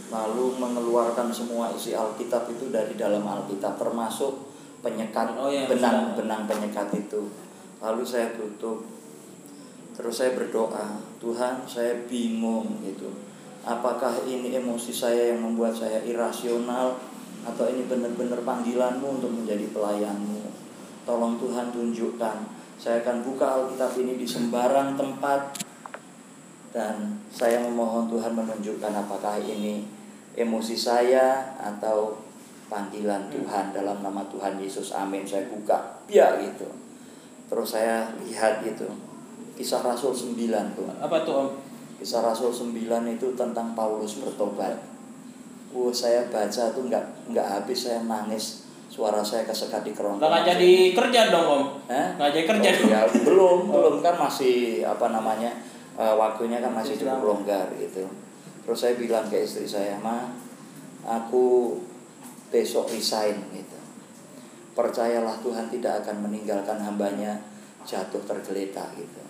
Lalu 0.10 0.58
mengeluarkan 0.58 1.30
semua 1.30 1.70
isi 1.70 1.94
Alkitab 1.94 2.50
itu 2.50 2.74
dari 2.74 2.98
dalam 2.98 3.22
Alkitab 3.22 3.78
termasuk 3.78 4.49
penyekat 4.80 5.36
Oh, 5.36 5.52
iya, 5.52 5.68
benang 5.68 6.16
sudah. 6.16 6.24
benang 6.24 6.42
penyekat 6.48 6.88
itu. 6.96 7.32
Lalu 7.80 8.04
saya 8.04 8.36
tutup. 8.36 8.84
Terus 9.96 10.16
saya 10.16 10.32
berdoa 10.32 11.00
Tuhan 11.20 11.68
saya 11.68 12.08
bingung 12.08 12.80
gitu. 12.88 13.12
Apakah 13.68 14.24
ini 14.24 14.56
emosi 14.56 14.96
saya 14.96 15.36
yang 15.36 15.44
membuat 15.44 15.76
saya 15.76 16.00
irasional? 16.08 16.96
Atau 17.44 17.72
ini 17.72 17.88
benar-benar 17.88 18.44
panggilanmu 18.44 19.20
untuk 19.20 19.32
menjadi 19.32 19.68
pelayanmu? 19.72 20.52
Tolong 21.08 21.40
Tuhan 21.40 21.72
tunjukkan 21.72 22.38
saya 22.80 23.04
akan 23.04 23.28
buka 23.28 23.60
Alkitab 23.60 23.92
ini 24.00 24.16
di 24.16 24.24
sembarang 24.24 24.96
tempat. 24.96 25.52
Dan 26.72 27.20
saya 27.28 27.60
memohon 27.60 28.08
Tuhan 28.08 28.32
menunjukkan 28.32 28.94
apakah 28.96 29.36
ini 29.44 29.84
emosi 30.40 30.80
saya 30.80 31.60
atau 31.60 32.16
panggilan 32.70 33.28
Tuhan 33.28 33.74
dalam 33.74 34.00
nama 34.00 34.22
Tuhan 34.30 34.56
Yesus 34.56 34.94
amin. 34.94 35.26
Saya 35.26 35.50
buka 35.50 36.00
ya 36.06 36.38
gitu. 36.40 36.70
Terus 37.50 37.68
saya 37.68 38.08
lihat 38.22 38.62
gitu. 38.62 38.86
Kisah 39.58 39.84
Rasul 39.84 40.16
9 40.16 40.38
tuh 40.78 40.88
apa 41.02 41.18
tuh 41.22 41.34
om? 41.36 41.50
Kisah 42.00 42.24
Rasul 42.24 42.54
9 42.54 42.72
itu 43.10 43.28
tentang 43.36 43.76
Paulus 43.76 44.22
bertobat. 44.22 44.78
Wah 45.70 45.92
saya 45.92 46.26
baca 46.30 46.64
tuh 46.72 46.88
nggak 46.88 47.34
nggak 47.34 47.48
habis 47.58 47.86
saya 47.86 48.00
nangis. 48.02 48.66
Suara 48.90 49.22
saya 49.22 49.46
kesekat 49.46 49.86
di 49.86 49.94
kerongkongan 49.94 50.26
nggak 50.42 50.46
jadi 50.58 50.72
kerja 50.98 51.22
dong 51.30 51.46
om? 51.46 51.64
Hah? 51.86 52.18
nggak 52.18 52.30
jadi 52.34 52.46
kerja 52.48 52.70
Oh, 52.70 52.78
dong. 52.80 52.90
ya, 52.90 53.02
belum 53.22 53.58
belum. 53.70 53.96
Kan 54.02 54.16
masih 54.18 54.82
apa 54.82 55.14
namanya 55.14 55.54
eh, 55.94 56.16
waktunya 56.18 56.58
kan 56.58 56.74
masih 56.74 56.98
cukup 56.98 57.22
longgar 57.22 57.70
gitu. 57.78 58.08
Terus 58.66 58.78
saya 58.78 58.94
bilang 58.98 59.30
ke 59.30 59.46
istri 59.46 59.66
saya 59.66 59.94
ma 60.02 60.34
aku 61.06 61.78
besok 62.50 62.90
resign 62.90 63.38
gitu. 63.54 63.78
Percayalah 64.74 65.42
Tuhan 65.42 65.70
tidak 65.70 66.06
akan 66.06 66.30
meninggalkan 66.30 66.78
hambanya 66.82 67.38
jatuh 67.86 68.22
tergeletak 68.26 68.94
gitu. 68.98 69.22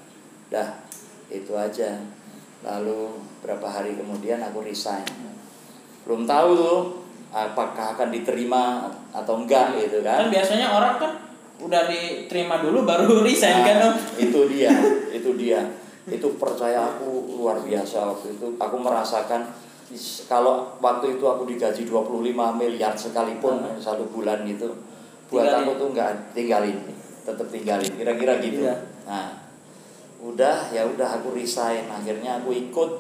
Dah 0.52 0.84
itu 1.30 1.54
aja. 1.54 2.00
Lalu 2.60 3.16
berapa 3.40 3.64
hari 3.64 3.96
kemudian 3.96 4.44
aku 4.44 4.66
resign. 4.66 5.08
Belum 6.04 6.28
tahu 6.28 6.50
tuh 6.58 6.80
apakah 7.30 7.96
akan 7.96 8.10
diterima 8.10 8.90
atau 9.14 9.40
enggak 9.40 9.78
gitu 9.80 10.02
kan. 10.02 10.28
Kan 10.28 10.30
biasanya 10.34 10.68
orang 10.74 10.96
kan 10.98 11.12
udah 11.60 11.88
diterima 11.88 12.60
dulu 12.64 12.84
baru 12.84 13.20
resign 13.28 13.64
kan? 13.64 13.78
Om 13.80 13.96
Nah, 13.96 13.96
itu 14.20 14.40
dia, 14.52 14.74
itu 15.14 15.30
dia. 15.40 15.62
Itu 16.10 16.36
percaya 16.42 16.90
aku 16.98 17.38
luar 17.38 17.62
biasa 17.62 18.10
waktu 18.10 18.36
itu. 18.36 18.48
Aku 18.58 18.76
merasakan 18.82 19.46
kalau 20.26 20.78
waktu 20.78 21.18
itu 21.18 21.26
aku 21.26 21.44
digaji 21.44 21.84
25 21.84 22.14
miliar 22.54 22.94
sekalipun 22.94 23.58
Hmm. 23.60 23.78
satu 23.78 24.06
bulan 24.08 24.46
gitu. 24.46 24.70
Buat 25.28 25.46
Tinggalin. 25.46 25.62
aku 25.62 25.72
tuh 25.76 25.88
nggak 25.92 26.12
tinggalin, 26.32 26.78
tetap 27.22 27.48
tinggalin. 27.48 27.92
Kira-kira 27.92 28.34
gitu. 28.38 28.66
Iya. 28.66 28.76
Nah, 29.06 29.30
udah 30.20 30.70
ya 30.70 30.86
udah 30.86 31.10
aku 31.16 31.34
resign. 31.34 31.86
Akhirnya 31.86 32.38
aku 32.38 32.50
ikut 32.52 32.92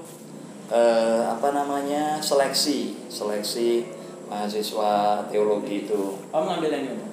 eh, 0.70 1.22
apa 1.26 1.50
namanya 1.50 2.18
seleksi, 2.20 2.94
seleksi 3.10 3.90
mahasiswa 4.30 5.18
teologi 5.26 5.84
itu 5.84 6.14
om 6.30 6.46
ngambil 6.46 6.70
yang 6.70 6.86
ini 6.88 7.06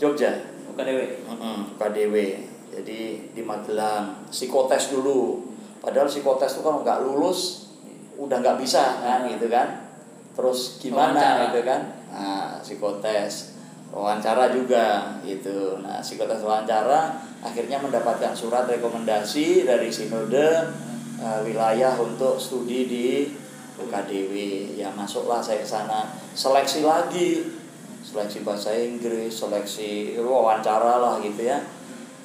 Jogja. 0.00 0.32
UKDW 0.72 1.28
Mm-mm, 1.28 1.76
KDW 1.76 2.14
jadi 2.72 3.00
di 3.28 3.42
Magelang 3.44 4.24
psikotes 4.26 4.88
dulu 4.88 5.44
padahal 5.78 6.08
psikotes 6.08 6.56
itu 6.56 6.64
kalau 6.64 6.80
nggak 6.80 7.04
lulus 7.04 7.61
udah 8.22 8.36
nggak 8.38 8.58
bisa 8.58 9.00
kan 9.00 9.26
gitu 9.26 9.46
kan 9.46 9.90
terus 10.32 10.78
gimana 10.78 11.18
Wawancara. 11.18 11.42
gitu 11.48 11.60
kan 11.64 11.80
nah 12.08 12.48
psikotes 12.60 13.34
wawancara 13.92 14.48
juga 14.48 15.18
gitu 15.20 15.80
nah 15.80 16.00
psikotes 16.00 16.40
wawancara 16.40 17.12
akhirnya 17.42 17.76
mendapatkan 17.76 18.32
surat 18.32 18.64
rekomendasi 18.64 19.66
dari 19.66 19.90
sinode 19.90 20.48
eh, 21.18 21.40
wilayah 21.42 21.96
untuk 21.96 22.38
studi 22.38 22.86
di 22.86 23.06
UKDW 23.72 24.32
ya 24.76 24.92
masuklah 24.92 25.40
saya 25.40 25.60
ke 25.60 25.66
sana 25.66 26.06
seleksi 26.32 26.84
lagi 26.84 27.60
seleksi 28.02 28.42
bahasa 28.42 28.74
Inggris, 28.74 29.30
seleksi 29.30 30.18
wawancara 30.18 30.98
lah 30.98 31.22
gitu 31.22 31.46
ya. 31.46 31.62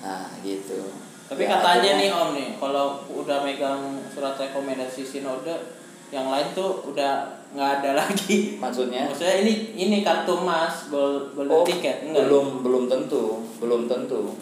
Nah, 0.02 0.26
gitu. 0.42 0.90
tapi 1.30 1.46
Ya, 1.46 1.54
katanya 1.54 1.94
akhirnya- 1.96 2.00
nih 2.02 2.10
om 2.12 2.30
nih 2.34 2.50
kalau 2.58 2.98
udah 3.08 3.46
megang 3.46 3.96
surat 4.10 4.34
rekomendasi 4.36 5.06
sinode 5.06 5.54
yang 6.14 6.32
lain 6.32 6.48
tuh 6.56 6.84
udah 6.88 7.28
nggak 7.52 7.72
ada 7.82 7.92
lagi 8.04 8.60
maksudnya 8.60 9.08
maksudnya 9.08 9.44
ini 9.44 9.54
ini 9.76 9.98
kartu 10.04 10.36
emas 10.40 10.92
gold 10.92 11.36
golden 11.36 11.64
oh, 11.64 11.66
ticket 11.68 12.04
enggak 12.04 12.28
belum 12.28 12.48
belum 12.64 12.84
tentu, 12.92 13.44
belum 13.60 13.88
tentu. 13.88 14.36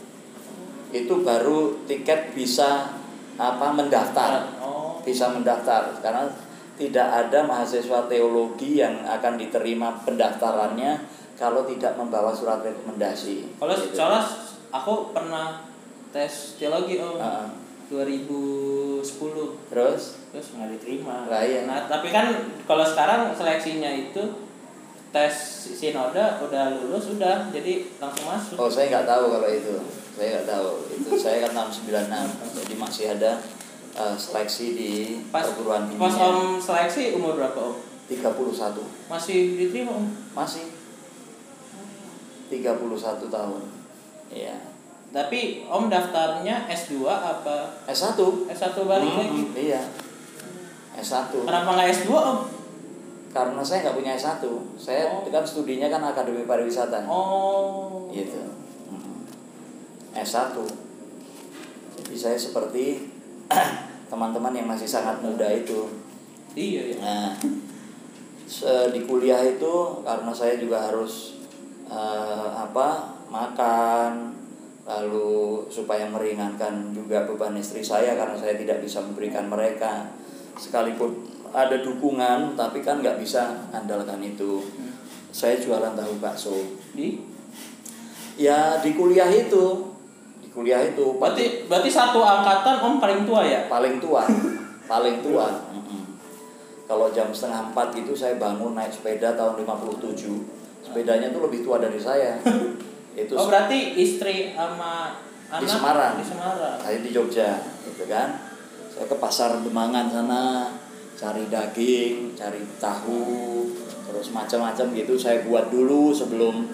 Itu 0.96 1.28
baru 1.28 1.76
tiket 1.84 2.32
bisa 2.32 2.88
apa 3.36 3.68
mendaftar, 3.76 4.48
oh 4.64 4.86
bisa 5.06 5.30
mendaftar 5.30 6.02
karena 6.02 6.26
tidak 6.76 7.08
ada 7.08 7.46
mahasiswa 7.46 8.10
teologi 8.10 8.82
yang 8.82 9.06
akan 9.06 9.40
diterima 9.40 9.96
pendaftarannya 10.04 11.00
kalau 11.38 11.64
tidak 11.70 11.96
membawa 11.96 12.34
surat 12.34 12.60
rekomendasi. 12.66 13.56
kalau 13.62 13.78
Gitu. 13.78 13.96
soalnya 13.96 14.26
aku 14.74 15.14
pernah 15.14 15.64
tes 16.10 16.58
teologi 16.58 17.00
om 17.00 17.16
Heeh. 17.22 17.48
2010 17.90 19.06
Terus? 19.70 20.02
Terus 20.34 20.48
nggak 20.58 20.70
diterima. 20.78 21.30
Lah, 21.30 21.42
iya. 21.46 21.70
nah 21.70 21.86
tapi 21.86 22.10
kan 22.10 22.34
kalau 22.66 22.82
sekarang 22.82 23.32
seleksinya 23.32 23.92
itu 23.94 24.46
tes 25.16 25.32
sinoda 25.72 26.42
udah 26.44 26.76
lulus 26.82 27.16
udah. 27.16 27.48
Jadi 27.54 27.88
langsung 28.02 28.26
masuk. 28.28 28.56
Oh 28.60 28.68
saya 28.68 28.92
nggak 28.92 29.08
tahu 29.08 29.24
kalau 29.32 29.48
itu, 29.48 29.76
saya 30.18 30.28
nggak 30.36 30.48
tahu. 30.50 30.70
Itu 30.92 31.10
saya 31.16 31.38
kan 31.48 31.52
tahun 31.56 31.72
96, 31.72 32.58
jadi 32.60 32.74
masih 32.76 33.06
ada 33.16 33.32
eh, 33.96 34.16
seleksi 34.20 34.66
di 34.76 34.92
pas 35.32 35.48
perguruan 35.48 35.88
pas 35.96 36.12
tingginya. 36.12 36.28
om 36.28 36.60
seleksi 36.60 37.16
umur 37.16 37.40
berapa 37.40 37.60
om? 37.72 37.76
31 38.06 39.10
masih 39.10 39.38
diterima 39.58 39.98
om? 39.98 40.06
Masih. 40.36 40.68
31 42.52 43.34
tahun. 43.34 43.62
Iya. 44.30 44.75
Tapi 45.16 45.64
om 45.66 45.88
daftarnya 45.88 46.68
S2 46.68 47.08
apa 47.08 47.72
S1. 47.88 48.20
S1 48.52 48.76
balik 48.84 49.08
Hmm, 49.08 49.20
lagi 49.24 49.72
Iya. 49.72 49.80
S1. 50.94 51.32
kenapa 51.40 51.70
nggak 51.72 51.90
S2 51.96 52.12
om 52.12 52.40
Karena 53.32 53.60
saya 53.60 53.84
nggak 53.84 53.96
punya 53.96 54.12
S1. 54.16 54.44
Saya 54.76 55.08
Oh. 55.12 55.24
kan 55.28 55.44
studinya 55.44 55.88
kan 55.88 56.04
akademi 56.04 56.44
pariwisata. 56.44 57.08
oh 57.08 58.12
Gitu. 58.12 58.44
Mm. 58.92 59.24
S1. 60.16 60.56
Jadi 61.96 62.16
saya 62.16 62.36
seperti 62.36 63.08
teman-teman 64.12 64.52
yang 64.52 64.68
masih 64.68 64.88
sangat 64.88 65.20
muda 65.20 65.48
itu. 65.48 65.88
iya 66.56 66.92
ya 66.92 66.98
Nah, 67.00 67.32
di 68.88 69.04
kuliah 69.04 69.44
itu 69.44 69.76
karena 70.04 70.32
saya 70.32 70.56
juga 70.56 70.88
harus 70.88 71.36
eh, 71.86 72.50
apa 72.52 73.20
makan 73.28 74.32
lalu 74.86 75.66
supaya 75.66 76.06
meringankan 76.06 76.94
juga 76.94 77.26
beban 77.26 77.58
istri 77.58 77.82
saya 77.82 78.14
karena 78.14 78.38
saya 78.38 78.54
tidak 78.54 78.86
bisa 78.86 79.02
memberikan 79.02 79.50
mereka. 79.50 80.14
Sekalipun 80.56 81.26
ada 81.52 81.82
dukungan 81.82 82.54
tapi 82.54 82.86
kan 82.86 83.02
nggak 83.02 83.18
bisa 83.18 83.66
andalkan 83.74 84.22
itu. 84.22 84.62
Saya 85.34 85.58
jualan 85.58 85.98
tahu 85.98 86.22
bakso. 86.22 86.54
Di? 86.94 87.18
Ya 88.38 88.78
di 88.80 88.94
kuliah 88.94 89.28
itu. 89.28 89.90
Di 90.40 90.48
kuliah 90.54 90.86
itu. 90.86 91.18
Berarti 91.18 91.66
berarti 91.66 91.90
satu 91.90 92.22
angkatan 92.22 92.80
om 92.86 93.02
paling 93.02 93.26
tua 93.26 93.42
ya? 93.44 93.66
Paling 93.68 93.98
tua. 93.98 94.24
Paling 94.86 95.26
tua. 95.26 95.50
Kalau 96.86 97.10
jam 97.10 97.34
setengah 97.34 97.74
empat 97.74 97.98
itu 97.98 98.14
saya 98.14 98.38
bangun 98.38 98.78
naik 98.78 98.94
sepeda 98.94 99.34
tahun 99.34 99.66
57 99.66 100.86
sepedanya 100.86 101.34
tuh 101.34 101.50
lebih 101.50 101.66
tua 101.66 101.82
dari 101.82 101.98
saya 101.98 102.38
itu 103.16 103.34
oh 103.34 103.48
berarti 103.48 103.96
istri 103.96 104.52
sama 104.52 105.16
anak 105.48 105.64
di 105.64 105.68
Semarang. 105.72 106.14
di 106.20 106.26
Semarang. 106.28 106.78
Saya 106.78 106.98
di 107.00 107.10
Jogja 107.16 107.64
gitu 107.88 108.04
kan. 108.12 108.36
Saya 108.92 109.06
ke 109.08 109.16
pasar 109.20 109.60
Demangan 109.64 110.08
sana 110.12 110.72
cari 111.16 111.48
daging 111.48 112.36
cari 112.36 112.60
tahu 112.80 113.64
terus 114.12 114.36
macam-macam 114.36 114.86
gitu. 114.92 115.16
Saya 115.16 115.48
buat 115.48 115.72
dulu 115.72 116.12
sebelum 116.12 116.68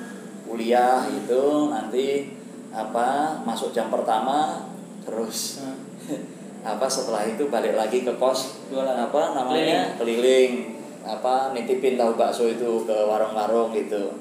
kuliah 0.50 1.06
itu 1.08 1.72
nanti 1.72 2.34
apa 2.72 3.40
masuk 3.46 3.72
jam 3.72 3.88
pertama 3.94 4.68
terus 5.04 5.62
Hmm. 5.62 6.18
apa 6.74 6.86
setelah 6.90 7.26
itu 7.26 7.46
balik 7.50 7.78
lagi 7.78 8.02
ke 8.02 8.14
kos 8.18 8.70
Jualan. 8.74 8.98
apa 8.98 9.38
namanya 9.38 9.98
keliling 10.02 10.78
apa 11.06 11.54
nitipin 11.54 11.98
tahu 11.98 12.18
bakso 12.18 12.46
itu 12.50 12.86
ke 12.86 12.94
warung-warung 13.06 13.70
gitu 13.74 14.14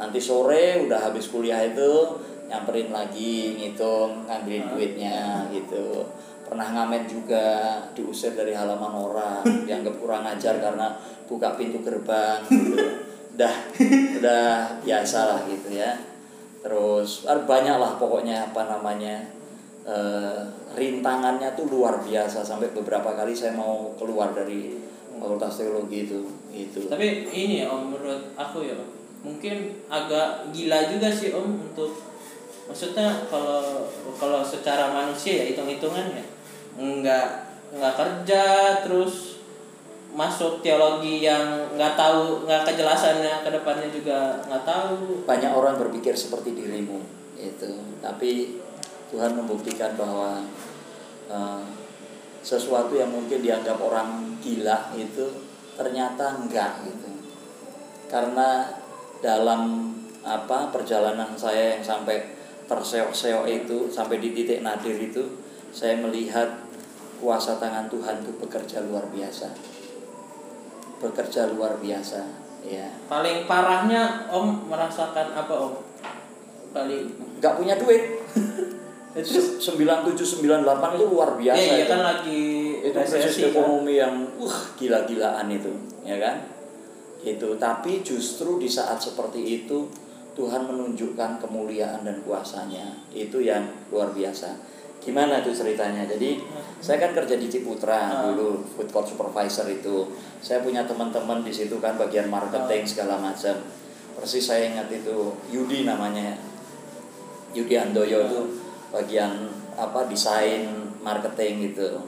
nanti 0.00 0.16
sore 0.16 0.88
udah 0.88 1.12
habis 1.12 1.28
kuliah 1.28 1.60
itu 1.60 2.16
nyamperin 2.48 2.88
lagi 2.88 3.60
ngitung 3.60 4.24
ngambilin 4.24 4.72
duitnya 4.72 5.44
gitu. 5.52 6.08
Pernah 6.48 6.66
ngamen 6.72 7.04
juga 7.06 7.78
diusir 7.92 8.32
dari 8.32 8.56
halaman 8.56 8.96
orang 8.96 9.44
dianggap 9.68 10.00
kurang 10.00 10.24
ajar 10.24 10.56
karena 10.58 10.96
buka 11.28 11.52
pintu 11.54 11.84
gerbang 11.84 12.40
gitu. 12.48 12.80
Udah 13.40 13.54
udah 14.20 14.68
biasa 14.84 15.18
lah 15.32 15.40
gitu 15.48 15.72
ya. 15.72 15.96
Terus 16.60 17.24
ah, 17.24 17.40
banyak 17.40 17.78
lah 17.78 17.96
pokoknya 17.96 18.52
apa 18.52 18.68
namanya 18.68 19.16
eh, 19.86 20.42
rintangannya 20.76 21.54
tuh 21.56 21.70
luar 21.70 22.02
biasa. 22.04 22.44
Sampai 22.44 22.74
beberapa 22.74 23.16
kali 23.16 23.32
saya 23.32 23.56
mau 23.56 23.96
keluar 23.96 24.34
dari 24.34 24.76
fakultas 25.20 25.60
teologi 25.60 26.08
itu 26.08 26.18
itu 26.50 26.88
tapi 26.88 27.28
ini 27.28 27.60
ya 27.62 27.68
om 27.68 27.92
menurut 27.92 28.32
aku 28.34 28.64
ya 28.64 28.72
Om, 28.72 28.99
mungkin 29.20 29.84
agak 29.92 30.48
gila 30.52 30.88
juga 30.88 31.12
sih 31.12 31.36
om 31.36 31.60
untuk 31.60 31.92
maksudnya 32.64 33.28
kalau 33.28 33.84
kalau 34.16 34.40
secara 34.40 34.88
manusia 34.94 35.44
ya 35.44 35.44
hitung 35.52 35.68
hitungan 35.68 36.08
ya 36.16 36.24
nggak 36.80 37.28
nggak 37.76 37.94
kerja 37.94 38.44
terus 38.82 39.40
masuk 40.10 40.58
teologi 40.58 41.22
yang 41.22 41.70
nggak 41.78 41.94
tahu 41.94 42.42
nggak 42.42 42.66
kejelasannya 42.66 43.46
ke 43.46 43.50
depannya 43.50 43.88
juga 43.90 44.42
nggak 44.46 44.64
tahu. 44.66 45.22
Banyak 45.22 45.52
orang 45.54 45.78
berpikir 45.78 46.14
seperti 46.18 46.54
dirimu 46.54 46.98
itu. 47.38 47.70
Tapi 48.02 48.58
Tuhan 49.14 49.38
membuktikan 49.38 49.94
bahwa 49.94 50.42
eh, 51.30 51.62
sesuatu 52.42 52.98
yang 52.98 53.12
mungkin 53.12 53.38
dianggap 53.38 53.78
orang 53.78 54.34
gila 54.42 54.90
itu 54.98 55.30
ternyata 55.78 56.42
enggak 56.42 56.82
gitu. 56.90 57.10
Karena 58.10 58.66
dalam 59.20 59.92
apa 60.20 60.68
perjalanan 60.68 61.32
saya 61.36 61.76
yang 61.76 61.84
sampai 61.84 62.36
terseok-seok 62.68 63.46
itu 63.48 63.88
sampai 63.88 64.20
di 64.20 64.36
titik 64.36 64.60
nadir 64.60 64.96
itu 64.96 65.24
saya 65.72 65.96
melihat 66.00 66.60
kuasa 67.20 67.60
tangan 67.60 67.86
Tuhan 67.92 68.24
itu 68.24 68.32
bekerja 68.40 68.84
luar 68.84 69.04
biasa. 69.12 69.52
Bekerja 71.00 71.52
luar 71.52 71.80
biasa 71.80 72.20
ya. 72.64 72.88
Paling 73.08 73.48
parahnya 73.48 74.28
om 74.32 74.68
merasakan 74.68 75.32
apa 75.36 75.54
om? 75.56 75.74
Paling 76.72 77.10
nggak 77.40 77.54
punya 77.56 77.76
duit. 77.76 78.02
Itu 79.10 79.42
97 79.74 80.14
98 80.14 80.94
itu 80.94 81.06
luar 81.10 81.34
biasa 81.34 81.58
ya, 81.58 81.82
iya 81.82 81.82
itu. 81.82 81.90
kan 81.90 82.00
lagi 82.06 82.42
itu 82.78 82.94
krisis 82.94 83.14
resesi 83.18 83.42
kan. 83.42 83.50
ekonomi 83.50 83.94
yang 83.98 84.14
uh 84.38 84.56
gila-gilaan 84.78 85.50
itu 85.50 85.72
ya 86.06 86.14
kan 86.22 86.46
itu 87.20 87.48
tapi 87.60 88.00
justru 88.00 88.56
di 88.56 88.68
saat 88.68 88.96
seperti 88.96 89.64
itu 89.64 89.84
Tuhan 90.32 90.64
menunjukkan 90.64 91.42
kemuliaan 91.42 92.06
dan 92.06 92.22
kuasanya. 92.24 92.96
Itu 93.12 93.42
yang 93.44 93.66
luar 93.92 94.14
biasa. 94.14 94.56
Gimana 95.00 95.40
tuh 95.40 95.52
ceritanya? 95.52 96.04
Jadi 96.04 96.40
saya 96.80 97.00
kan 97.00 97.12
kerja 97.16 97.36
di 97.36 97.48
Ciputra 97.48 97.98
Ah. 97.98 98.08
dulu 98.30 98.60
food 98.64 98.88
court 98.92 99.08
supervisor 99.08 99.68
itu. 99.68 100.08
Saya 100.40 100.64
punya 100.64 100.84
teman-teman 100.84 101.44
di 101.44 101.52
situ 101.52 101.76
kan 101.80 101.96
bagian 101.96 102.28
marketing 102.28 102.84
segala 102.84 103.20
macam. 103.20 103.56
Persis 104.16 104.44
saya 104.44 104.68
ingat 104.72 104.88
itu 104.92 105.32
Yudi 105.52 105.88
namanya. 105.88 106.36
Yudi 107.56 107.74
Andoyo 107.76 108.28
itu 108.28 108.40
bagian 108.92 109.50
apa 109.74 110.06
desain 110.06 110.68
marketing 111.00 111.72
gitu. 111.72 112.00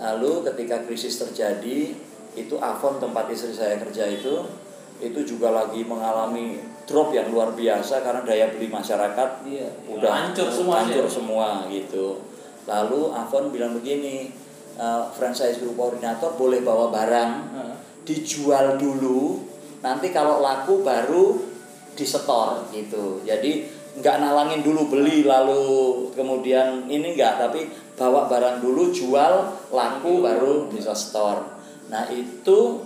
Lalu 0.00 0.42
ketika 0.50 0.82
krisis 0.88 1.20
terjadi 1.20 1.94
itu 2.32 2.56
Avon 2.56 2.96
tempat 2.96 3.28
istri 3.28 3.52
saya 3.52 3.76
kerja 3.76 4.08
itu 4.08 4.40
itu 5.02 5.20
juga 5.26 5.50
lagi 5.50 5.82
mengalami 5.82 6.62
drop 6.86 7.10
yang 7.10 7.28
luar 7.34 7.52
biasa 7.52 8.06
karena 8.06 8.22
daya 8.22 8.54
beli 8.54 8.70
masyarakat 8.70 9.28
iya. 9.46 9.68
udah 9.90 10.10
hancur 10.10 10.48
semua 10.48 10.74
hancur 10.82 11.06
sih. 11.10 11.14
semua 11.18 11.48
gitu. 11.68 12.22
Lalu 12.64 13.10
Avon 13.10 13.50
bilang 13.50 13.74
begini 13.74 14.30
"Eh, 14.78 15.02
franchise 15.12 15.58
group 15.58 15.76
koordinator 15.76 16.38
boleh 16.38 16.62
bawa 16.62 16.88
barang 16.94 17.32
Heeh. 17.52 17.74
dijual 18.06 18.78
dulu 18.78 19.42
nanti 19.82 20.14
kalau 20.14 20.38
laku 20.40 20.80
baru 20.86 21.42
disetor 21.98 22.70
gitu. 22.70 23.20
Jadi 23.26 23.82
nggak 23.92 24.16
nalangin 24.24 24.64
dulu 24.64 24.88
beli 24.88 25.20
lalu 25.28 26.08
kemudian 26.16 26.88
ini 26.88 27.12
nggak 27.12 27.36
tapi 27.36 27.68
bawa 27.92 28.24
barang 28.24 28.64
dulu 28.64 28.88
jual 28.88 29.52
laku 29.68 30.24
baru 30.24 30.72
bisa 30.72 30.96
store 30.96 31.61
nah 31.92 32.08
itu 32.08 32.80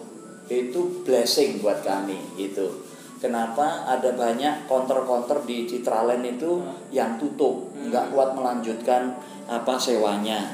itu 0.47 0.81
blessing 1.03 1.63
buat 1.63 1.83
kami 1.83 2.19
gitu. 2.39 2.83
Kenapa 3.17 3.89
ada 3.89 4.13
banyak 4.13 4.69
counter-counter 4.69 5.43
di 5.49 5.65
Citraland 5.65 6.23
itu 6.23 6.63
yang 6.93 7.17
tutup 7.17 7.73
nggak 7.75 8.13
kuat 8.13 8.37
melanjutkan 8.37 9.17
apa 9.49 9.75
sewanya. 9.81 10.53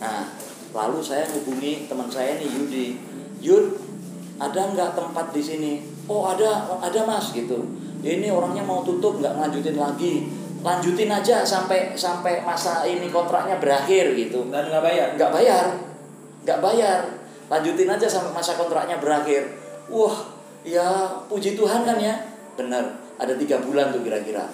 Nah 0.00 0.30
lalu 0.72 1.02
saya 1.02 1.26
hubungi 1.32 1.90
teman 1.90 2.06
saya 2.08 2.38
nih 2.40 2.48
Yudi. 2.48 2.86
Yud 3.44 3.76
ada 4.38 4.72
nggak 4.72 4.94
tempat 4.96 5.34
di 5.34 5.42
sini? 5.42 5.72
Oh 6.06 6.28
ada 6.30 6.64
ada 6.80 7.00
mas 7.04 7.34
gitu. 7.34 7.60
Ini 8.04 8.28
orangnya 8.30 8.62
mau 8.64 8.84
tutup 8.86 9.20
nggak 9.20 9.36
lanjutin 9.36 9.76
lagi. 9.76 10.28
Lanjutin 10.64 11.12
aja 11.12 11.44
sampai 11.44 11.92
sampai 11.92 12.40
masa 12.40 12.86
ini 12.88 13.12
kontraknya 13.12 13.60
berakhir 13.60 14.16
gitu. 14.16 14.48
Dan 14.48 14.70
nggak 14.72 14.84
bayar? 14.86 15.08
Nggak 15.18 15.32
bayar. 15.34 15.66
Nggak 16.44 16.60
bayar 16.62 17.00
lanjutin 17.54 17.86
aja 17.86 18.10
sampai 18.10 18.34
masa 18.34 18.58
kontraknya 18.58 18.98
berakhir. 18.98 19.46
Wah 19.86 20.26
ya 20.66 21.06
puji 21.30 21.54
Tuhan 21.54 21.86
kan 21.86 21.94
ya. 22.02 22.18
Bener 22.58 22.82
ada 23.14 23.34
tiga 23.38 23.62
bulan 23.62 23.94
tuh 23.94 24.02
kira-kira. 24.02 24.50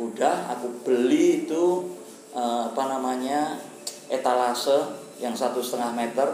Udah 0.00 0.48
aku 0.48 0.80
beli 0.80 1.44
itu 1.44 1.84
eh, 2.32 2.62
apa 2.72 2.82
namanya 2.88 3.60
etalase 4.08 4.96
yang 5.20 5.36
satu 5.36 5.60
setengah 5.60 5.92
meter. 5.92 6.28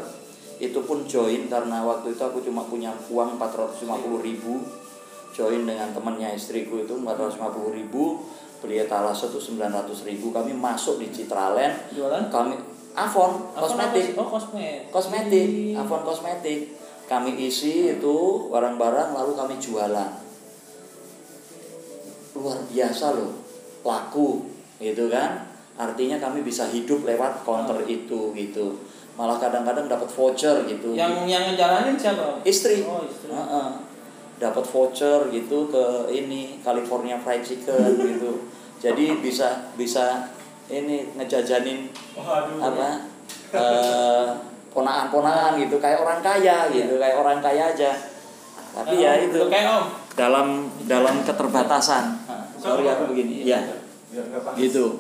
Itu 0.62 0.87
pun 0.87 1.03
join 1.11 1.50
karena 1.50 1.83
waktu 1.83 2.14
itu 2.14 2.22
aku 2.22 2.38
cuma 2.46 2.62
punya 2.62 2.94
uang 3.11 3.35
450 3.42 3.83
ribu. 4.22 4.62
Join 5.35 5.66
dengan 5.66 5.90
temannya 5.90 6.38
istriku 6.38 6.87
itu 6.87 6.94
450 6.94 7.74
ribu. 7.74 8.22
Beli 8.62 8.87
etalase 8.87 9.27
itu 9.35 9.42
900 9.42 10.07
ribu. 10.07 10.31
Kami 10.31 10.55
masuk 10.55 11.03
di 11.03 11.11
Citraland 11.11 11.90
Jualan? 11.90 12.31
kami 12.31 12.55
Avon 12.94 13.50
kosmetik? 13.52 14.14
Oh, 14.14 14.24
kosmetik. 14.24 14.88
kosmetik 14.88 15.74
Avon 15.74 16.02
kosmetik 16.02 16.61
kami 17.04 17.37
isi 17.38 17.92
itu 17.92 18.16
barang-barang 18.48 19.12
lalu 19.12 19.33
kami 19.35 19.54
jualan 19.59 20.11
luar 22.35 22.59
biasa 22.66 23.07
loh 23.14 23.33
laku 23.83 24.42
gitu 24.78 25.07
kan 25.07 25.46
artinya 25.74 26.18
kami 26.18 26.40
bisa 26.40 26.66
hidup 26.66 27.02
lewat 27.02 27.42
counter 27.42 27.83
itu 27.85 28.33
gitu 28.33 28.66
malah 29.14 29.38
kadang-kadang 29.38 29.87
dapat 29.87 30.09
voucher 30.09 30.66
gitu 30.66 30.94
Yang 30.94 31.12
yang 31.28 31.42
ngejalanin 31.46 31.94
siapa? 31.94 32.42
istri, 32.42 32.83
Oh, 32.83 33.07
istri. 33.07 33.30
Heeh. 33.30 33.68
dapat 34.35 34.64
voucher 34.66 35.30
gitu 35.30 35.70
ke 35.70 35.85
ini 36.11 36.59
California 36.59 37.14
Fried 37.18 37.42
Chicken 37.42 37.94
gitu 37.94 38.33
jadi 38.85 39.14
bisa 39.22 39.70
bisa 39.78 40.26
ini 40.68 41.12
ngejajanin 41.16 41.92
Waduh. 42.16 42.61
apa 42.61 42.88
eh, 43.53 44.29
ponaan-ponaan 44.74 45.61
gitu 45.61 45.79
kayak 45.79 46.03
orang 46.03 46.20
kaya 46.24 46.72
gitu 46.72 46.98
kayak 46.98 47.16
orang 47.20 47.38
kaya 47.38 47.70
aja. 47.70 47.92
Tapi 48.74 48.98
ya 48.98 49.14
itu. 49.22 49.38
kayak 49.46 49.70
Om. 49.70 49.87
dalam 50.18 50.66
dalam 50.90 51.22
keterbatasan. 51.22 52.18
Sorry 52.59 52.88
aku 52.90 53.14
begini. 53.14 53.46
Ya 53.46 53.61
gitu. 54.59 54.98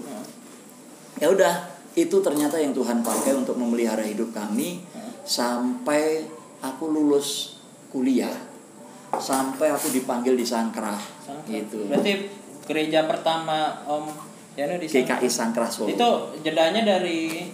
Ya 1.18 1.30
udah 1.30 1.54
itu 1.94 2.16
ternyata 2.18 2.58
yang 2.58 2.74
Tuhan 2.74 3.06
pakai 3.06 3.34
untuk 3.38 3.54
memelihara 3.54 4.02
hidup 4.02 4.34
kami 4.34 4.82
sampai 5.22 6.26
aku 6.58 6.90
lulus 6.90 7.58
kuliah 7.94 8.34
sampai 9.14 9.70
aku 9.70 9.94
dipanggil 9.94 10.34
di 10.34 10.46
Sangkrah. 10.46 10.98
Gitu. 11.46 11.86
Berarti 11.86 12.26
gereja 12.66 13.06
pertama 13.06 13.78
Om 13.86 14.33
Yanu 14.54 14.78
di 14.78 14.86
sana. 14.86 15.18
GKI 15.18 15.28
Sangkrah 15.30 15.70
Solo 15.70 15.90
Itu 15.90 16.10
jedanya 16.46 16.86
dari 16.86 17.50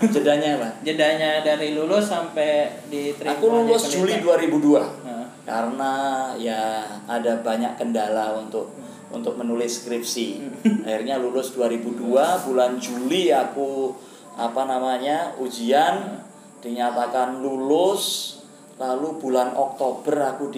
jedanya 0.14 0.56
apa 0.56 0.68
jedanya 0.80 1.44
dari 1.44 1.76
lulus 1.76 2.08
sampai 2.08 2.72
diterima 2.88 3.36
aku 3.36 3.46
lulus 3.52 3.92
Juli 3.92 4.16
pendeta. 4.16 4.48
2002 4.48 5.04
Nah, 5.04 5.26
karena 5.44 5.92
ya 6.40 6.88
ada 7.04 7.44
banyak 7.44 7.76
kendala 7.76 8.40
untuk 8.40 8.72
untuk 9.10 9.34
menulis 9.34 9.82
skripsi. 9.82 10.28
Akhirnya 10.86 11.18
lulus 11.18 11.52
2002 11.58 12.14
bulan 12.46 12.78
Juli 12.78 13.34
aku 13.34 13.92
apa 14.38 14.64
namanya 14.64 15.34
ujian 15.36 16.22
dinyatakan 16.62 17.42
lulus 17.42 18.36
lalu 18.80 19.20
bulan 19.20 19.52
Oktober 19.52 20.16
aku 20.32 20.48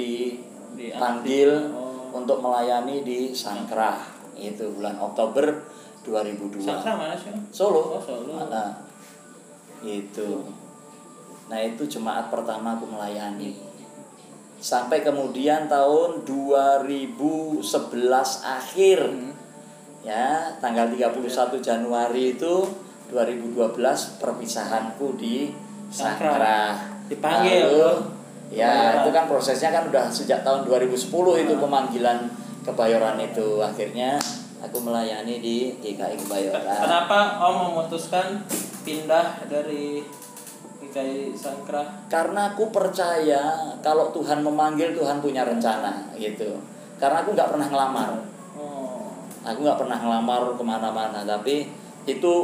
dipanggil 0.75 1.51
Oh. 1.69 2.13
untuk 2.13 2.39
melayani 2.39 3.01
di 3.01 3.33
Sangkrah 3.33 3.99
itu 4.35 4.65
bulan 4.73 4.97
Oktober 4.97 5.45
2002 6.03 6.61
Sangkrah 6.61 6.95
mana 6.95 7.15
sih? 7.15 7.31
Solo 7.51 7.97
Oh, 7.97 8.03
Solo. 8.03 8.49
Nah, 8.49 8.71
itu 9.83 10.43
nah 11.47 11.59
itu 11.59 11.85
jemaat 11.85 12.31
pertama 12.31 12.75
aku 12.75 12.87
melayani 12.87 13.53
sampai 14.57 15.03
kemudian 15.03 15.67
tahun 15.67 16.23
2011 16.23 17.61
akhir 18.41 18.99
Hmm. 19.05 19.35
ya 20.01 20.55
tanggal 20.59 20.87
31 20.89 21.23
Januari 21.59 22.35
itu 22.35 22.55
2012 23.11 24.17
perpisahanku 24.17 25.19
di 25.19 25.53
Sangkrah. 25.93 26.33
Sangkrah 26.33 26.75
Dipanggil, 27.03 27.69
Lalu, 27.69 28.22
ya 28.53 28.69
Kebayoran. 28.69 29.01
itu 29.01 29.11
kan 29.11 29.25
prosesnya 29.27 29.71
kan 29.71 29.85
udah 29.89 30.05
sejak 30.07 30.45
tahun 30.45 30.69
2010 30.69 31.09
itu 31.43 31.55
pemanggilan 31.57 32.19
kebayoran 32.63 33.17
itu 33.19 33.59
akhirnya 33.59 34.21
aku 34.61 34.79
melayani 34.79 35.41
di 35.41 35.75
GKI 35.75 36.15
Kebayoran 36.21 36.63
Kenapa 36.63 37.41
Om 37.41 37.57
memutuskan 37.73 38.45
pindah 38.83 39.43
dari 39.49 40.05
GKI 40.79 41.33
Sangkrah? 41.33 42.07
karena 42.07 42.53
aku 42.53 42.69
percaya 42.69 43.57
kalau 43.81 44.13
Tuhan 44.13 44.45
memanggil 44.45 44.93
Tuhan 44.93 45.19
punya 45.19 45.43
rencana 45.43 46.13
gitu 46.15 46.61
karena 47.01 47.25
aku 47.25 47.33
nggak 47.33 47.51
pernah 47.51 47.67
ngelamar 47.67 48.11
Oh. 48.53 49.11
aku 49.43 49.65
nggak 49.65 49.81
pernah 49.81 49.97
ngelamar 49.97 50.55
ke 50.55 50.63
mana-mana 50.63 51.25
tapi 51.25 51.67
itu 52.05 52.35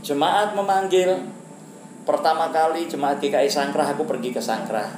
jemaat 0.00 0.56
memanggil 0.56 1.12
pertama 2.02 2.48
kali 2.48 2.88
jemaat 2.88 3.20
GKI 3.20 3.46
Sangkrah 3.46 3.92
aku 3.92 4.02
pergi 4.02 4.32
ke 4.32 4.40
Sangkrah 4.40 4.88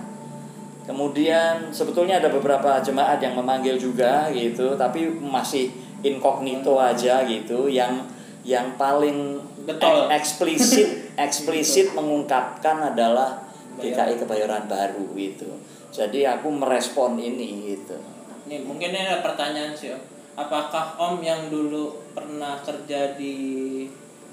kemudian 0.83 1.71
sebetulnya 1.71 2.19
ada 2.19 2.29
beberapa 2.31 2.83
jemaat 2.83 3.23
yang 3.23 3.39
memanggil 3.39 3.79
juga 3.79 4.27
gitu 4.35 4.75
tapi 4.75 5.07
masih 5.09 5.71
incognito 6.03 6.79
aja 6.79 7.23
gitu 7.27 7.71
yang 7.71 8.03
yang 8.43 8.75
paling 8.75 9.39
Betul. 9.63 10.11
ek- 10.11 10.19
eksplisit 10.23 10.89
eksplisit 11.27 11.95
mengungkapkan 11.95 12.93
adalah 12.95 13.47
GKI 13.79 14.19
Kebayoran 14.19 14.67
Baru 14.67 15.15
gitu 15.15 15.47
jadi 15.95 16.39
aku 16.39 16.51
merespon 16.51 17.21
ini 17.21 17.77
gitu 17.79 17.95
Nih, 18.43 18.59
mungkin 18.67 18.91
ini 18.91 19.07
ada 19.07 19.23
pertanyaan 19.23 19.73
sih, 19.73 19.95
Om. 19.95 20.03
Apakah 20.35 20.99
Om 20.99 21.23
yang 21.23 21.47
dulu 21.47 21.95
pernah 22.11 22.59
kerja 22.61 23.15
di 23.15 23.33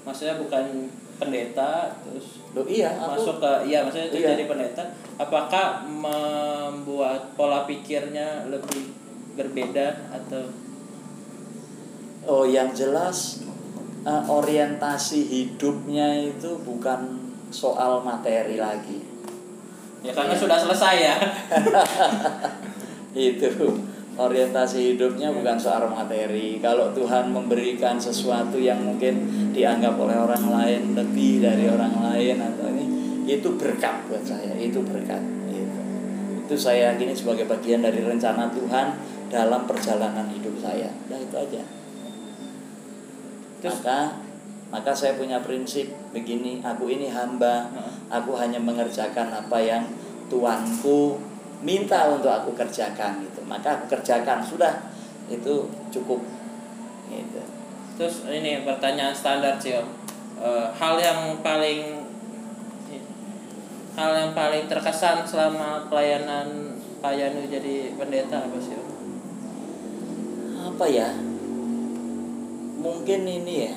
maksudnya 0.02 0.40
bukan 0.40 0.88
pendeta 1.20 1.92
terus 2.00 2.40
Loh, 2.50 2.64
iya 2.64 2.90
aku 2.96 3.14
masuk 3.14 3.36
ke 3.38 3.52
iya 3.68 3.84
maksudnya 3.84 4.08
itu 4.08 4.18
Iya. 4.18 4.28
jadi 4.32 4.44
pendeta 4.48 4.82
apakah 5.14 5.84
membuat 5.84 7.36
pola 7.36 7.62
pikirnya 7.62 8.48
lebih 8.48 8.90
berbeda 9.36 10.10
atau 10.10 10.48
Oh, 12.20 12.44
yang 12.44 12.68
jelas 12.70 13.40
eh, 14.02 14.24
orientasi 14.28 15.20
hidupnya 15.24 16.20
itu 16.20 16.52
bukan 16.60 17.16
soal 17.48 18.00
materi 18.00 18.56
lagi. 18.56 19.00
ya 20.00 20.12
karena 20.12 20.32
Iya. 20.32 20.40
sudah 20.40 20.58
selesai 20.58 20.94
ya 21.00 21.16
Itu 23.32 23.50
orientasi 24.20 24.94
hidupnya 24.94 25.32
bukan 25.32 25.56
soal 25.56 25.88
materi. 25.88 26.60
Kalau 26.60 26.92
Tuhan 26.92 27.32
memberikan 27.32 27.96
sesuatu 27.96 28.60
yang 28.60 28.84
mungkin 28.84 29.24
dianggap 29.56 29.96
oleh 29.96 30.16
orang 30.20 30.44
lain 30.52 30.82
lebih 30.92 31.40
dari 31.40 31.64
orang 31.72 31.96
lain 31.96 32.36
atau 32.36 32.68
ini 32.68 32.84
itu 33.24 33.48
berkat 33.56 34.04
buat 34.12 34.20
saya, 34.20 34.52
itu 34.60 34.76
berkat. 34.84 35.22
Itu, 35.48 35.80
itu 36.44 36.54
saya 36.60 36.92
yakini 36.92 37.16
sebagai 37.16 37.48
bagian 37.48 37.80
dari 37.80 38.04
rencana 38.04 38.52
Tuhan 38.52 38.86
dalam 39.32 39.64
perjalanan 39.64 40.28
hidup 40.28 40.60
saya. 40.60 40.92
Nah 41.08 41.16
itu 41.16 41.36
aja. 41.40 41.62
Terus- 43.60 43.80
maka 43.80 44.20
maka 44.70 44.94
saya 44.94 45.18
punya 45.18 45.42
prinsip 45.42 45.90
begini 46.14 46.62
aku 46.62 46.86
ini 46.86 47.10
hamba 47.10 47.66
aku 48.06 48.38
hanya 48.38 48.62
mengerjakan 48.62 49.34
apa 49.34 49.58
yang 49.58 49.82
tuanku 50.30 51.18
minta 51.60 52.08
untuk 52.12 52.32
aku 52.32 52.52
kerjakan 52.56 53.24
gitu. 53.24 53.40
Maka 53.44 53.80
aku 53.80 53.96
kerjakan 53.96 54.44
sudah. 54.44 54.90
Itu 55.30 55.68
cukup. 55.92 56.20
Gitu. 57.08 57.42
Terus 58.00 58.24
ini 58.32 58.64
pertanyaan 58.64 59.12
standar 59.12 59.60
sih 59.60 59.76
om 59.76 60.00
Eh, 60.40 60.66
hal 60.72 60.96
yang 60.96 61.36
paling 61.44 62.00
hal 63.92 64.10
yang 64.16 64.32
paling 64.32 64.64
terkesan 64.72 65.20
selama 65.28 65.84
pelayanan 65.92 66.80
Pak 67.04 67.12
Yanu 67.12 67.44
jadi 67.44 67.92
pendeta 67.92 68.48
apa 68.48 68.56
sih 68.56 68.72
om 68.72 68.88
apa 70.72 70.84
ya? 70.88 71.12
Mungkin 72.80 73.20
ini 73.28 73.68
ya. 73.68 73.74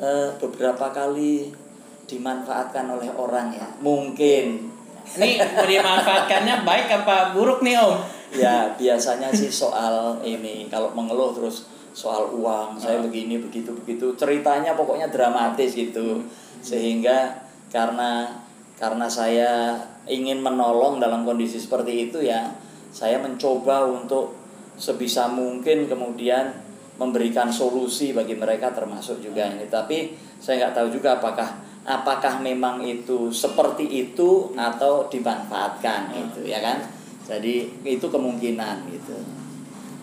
Eh, 0.00 0.28
beberapa 0.36 0.92
kali 0.92 1.56
dimanfaatkan 2.04 2.84
oleh 2.92 3.08
orang 3.16 3.48
ya. 3.56 3.64
Mungkin 3.80 4.69
ini 5.18 5.42
dimanfaatkannya 5.42 6.62
baik 6.62 6.86
apa 7.02 7.34
buruk 7.34 7.64
nih 7.66 7.80
om? 7.80 7.98
Ya 8.30 8.70
biasanya 8.78 9.34
sih 9.34 9.50
soal 9.50 10.22
ini. 10.22 10.70
Kalau 10.70 10.94
mengeluh 10.94 11.34
terus 11.34 11.66
soal 11.90 12.30
uang 12.30 12.78
saya 12.78 13.02
Ah. 13.02 13.02
begini 13.02 13.42
begitu 13.42 13.74
begitu. 13.74 14.14
Ceritanya 14.14 14.78
pokoknya 14.78 15.10
dramatis 15.10 15.74
gitu. 15.74 16.22
Sehingga 16.62 17.34
karena 17.74 18.30
karena 18.78 19.10
saya 19.10 19.76
ingin 20.06 20.38
menolong 20.40 21.02
dalam 21.02 21.26
kondisi 21.26 21.60
seperti 21.60 22.08
itu 22.08 22.24
ya 22.24 22.48
saya 22.90 23.20
mencoba 23.20 23.86
untuk 23.86 24.34
sebisa 24.80 25.28
mungkin 25.28 25.86
kemudian 25.86 26.50
memberikan 26.96 27.48
solusi 27.52 28.12
bagi 28.12 28.36
mereka 28.36 28.70
termasuk 28.70 29.20
juga 29.24 29.48
ini. 29.48 29.66
Tapi 29.66 30.14
saya 30.38 30.66
nggak 30.66 30.74
tahu 30.76 30.88
juga 30.92 31.16
apakah 31.18 31.48
apakah 31.84 32.40
memang 32.40 32.84
itu 32.84 33.32
seperti 33.32 34.08
itu 34.08 34.52
atau 34.54 35.08
dimanfaatkan 35.08 36.12
gitu 36.12 36.44
ya 36.44 36.60
kan? 36.60 36.80
Jadi 37.24 37.68
itu 37.86 38.06
kemungkinan 38.10 38.88
gitu. 38.90 39.16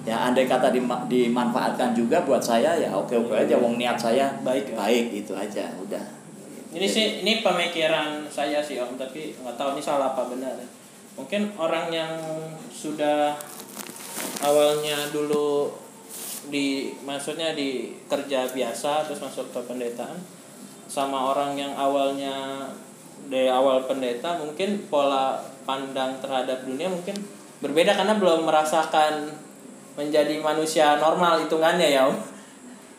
Ya 0.07 0.31
andai 0.31 0.47
kata 0.47 0.71
dima- 0.71 1.03
dimanfaatkan 1.11 1.91
juga 1.91 2.23
buat 2.23 2.39
saya 2.39 2.79
ya 2.79 2.87
oke 2.95 3.11
oke 3.27 3.35
aja 3.35 3.59
wong 3.59 3.75
niat 3.75 3.99
saya 3.99 4.31
Baik, 4.39 4.71
ya. 4.71 4.75
baik 4.79 5.05
itu 5.11 5.35
aja 5.35 5.67
udah. 5.83 5.99
Ini 6.71 6.87
sih 6.87 7.27
ini 7.27 7.43
pemikiran 7.43 8.23
saya 8.31 8.63
sih 8.63 8.79
om 8.79 8.95
tapi 8.95 9.35
nggak 9.35 9.59
tahu 9.59 9.75
ini 9.75 9.83
salah 9.83 10.15
apa 10.15 10.31
benar 10.31 10.55
ya. 10.55 10.67
mungkin 11.17 11.49
orang 11.57 11.89
yang 11.89 12.13
sudah 12.69 13.33
awalnya 14.45 15.09
dulu 15.09 15.73
di 16.47 16.93
maksudnya 17.03 17.51
di 17.57 17.97
kerja 18.07 18.47
biasa 18.47 19.09
terus 19.09 19.19
masuk 19.19 19.49
ke 19.51 19.59
pendetaan 19.65 20.15
sama 20.87 21.35
orang 21.35 21.59
yang 21.59 21.75
awalnya 21.75 22.63
dari 23.27 23.51
awal 23.51 23.83
pendeta 23.83 24.39
mungkin 24.39 24.87
pola 24.87 25.35
pandang 25.67 26.15
terhadap 26.23 26.63
dunia 26.63 26.87
mungkin 26.87 27.19
berbeda 27.59 27.91
karena 27.91 28.15
belum 28.15 28.47
merasakan 28.47 29.35
menjadi 29.99 30.39
manusia 30.39 30.95
normal 31.01 31.43
hitungannya 31.43 31.91
ya 31.91 32.07
om. 32.07 32.15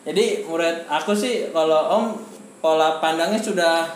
Jadi 0.05 0.45
menurut 0.45 0.85
aku 0.85 1.17
sih 1.17 1.49
kalau 1.49 1.81
om 1.89 2.05
pola 2.61 3.01
pandangnya 3.01 3.41
sudah 3.41 3.89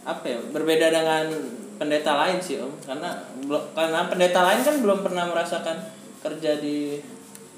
apa 0.00 0.24
ya 0.24 0.40
berbeda 0.48 0.88
dengan 0.88 1.28
pendeta 1.76 2.16
lain 2.16 2.40
sih 2.40 2.56
om. 2.62 2.72
Karena 2.80 3.20
karena 3.76 4.08
pendeta 4.08 4.40
lain 4.46 4.64
kan 4.64 4.80
belum 4.80 5.04
pernah 5.04 5.28
merasakan 5.28 5.76
kerja 6.24 6.56
di 6.62 7.02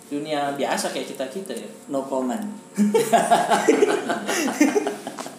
dunia 0.09 0.57
biasa 0.57 0.91
kayak 0.91 1.15
kita 1.15 1.27
kita 1.29 1.53
ya. 1.55 1.69
No 1.93 2.03
comment 2.09 2.43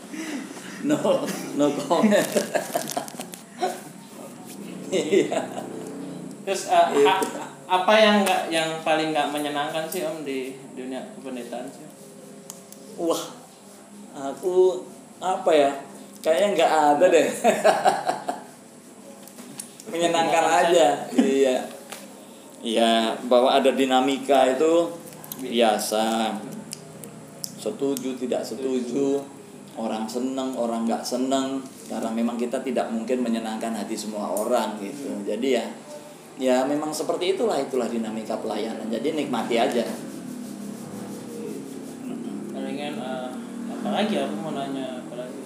no 0.83 1.23
no 1.55 1.65
comment. 1.87 2.27
Iya. 4.93 5.41
Terus 6.43 6.69
uh, 6.69 6.91
a- 6.93 7.25
apa 7.65 7.93
yang 7.97 8.21
nggak 8.21 8.51
yang 8.53 8.69
paling 8.85 9.09
nggak 9.15 9.31
menyenangkan 9.33 9.89
sih 9.89 10.05
om 10.05 10.21
di 10.21 10.53
dunia 10.77 11.01
kependetaan 11.17 11.65
sih? 11.71 11.87
Wah 12.99 13.23
aku 14.13 14.85
apa 15.17 15.49
ya? 15.49 15.71
Kayaknya 16.21 16.47
nggak 16.53 16.71
ada 16.71 17.05
deh. 17.09 17.27
Menyenangkan 19.91 20.45
aja. 20.45 20.87
iya. 21.17 21.57
Iya 22.63 23.11
bahwa 23.27 23.51
ada 23.51 23.75
dinamika 23.75 24.47
itu 24.47 24.87
biasa. 25.41 26.31
Setuju 27.59 28.15
tidak 28.19 28.43
setuju 28.43 29.23
orang 29.73 30.05
seneng 30.05 30.53
orang 30.53 30.85
nggak 30.85 31.01
seneng 31.01 31.57
karena 31.89 32.09
memang 32.13 32.37
kita 32.37 32.61
tidak 32.61 32.89
mungkin 32.93 33.25
menyenangkan 33.25 33.73
hati 33.73 33.97
semua 33.97 34.29
orang 34.29 34.77
gitu. 34.77 35.09
Jadi 35.25 35.57
ya 35.57 35.65
ya 36.37 36.65
memang 36.65 36.89
seperti 36.89 37.37
itulah 37.37 37.57
itulah 37.57 37.89
dinamika 37.89 38.37
pelayanan. 38.37 38.85
Jadi 38.89 39.17
nikmati 39.17 39.55
aja. 39.57 39.85
Palingan 42.53 42.95
uh, 43.01 43.29
apa 43.69 43.87
lagi? 43.89 44.15
Aku 44.21 44.35
mau 44.37 44.53
nanya 44.53 45.01
apa 45.01 45.13
lagi? 45.25 45.41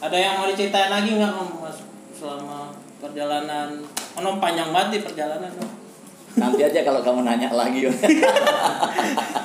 Ada 0.00 0.16
yang 0.16 0.32
mau 0.40 0.46
diceritain 0.48 0.90
lagi 0.92 1.10
nggak 1.16 1.32
mas 1.60 1.78
selama 2.16 2.72
perjalanan? 2.98 3.84
Oh, 4.18 4.36
panjang 4.42 4.74
banget 4.74 4.98
di 4.98 5.00
perjalanan 5.06 5.52
om. 5.60 5.70
Nanti 6.38 6.62
aja 6.62 6.80
kalau 6.86 7.02
kamu 7.02 7.26
nanya 7.26 7.50
lagi 7.50 7.82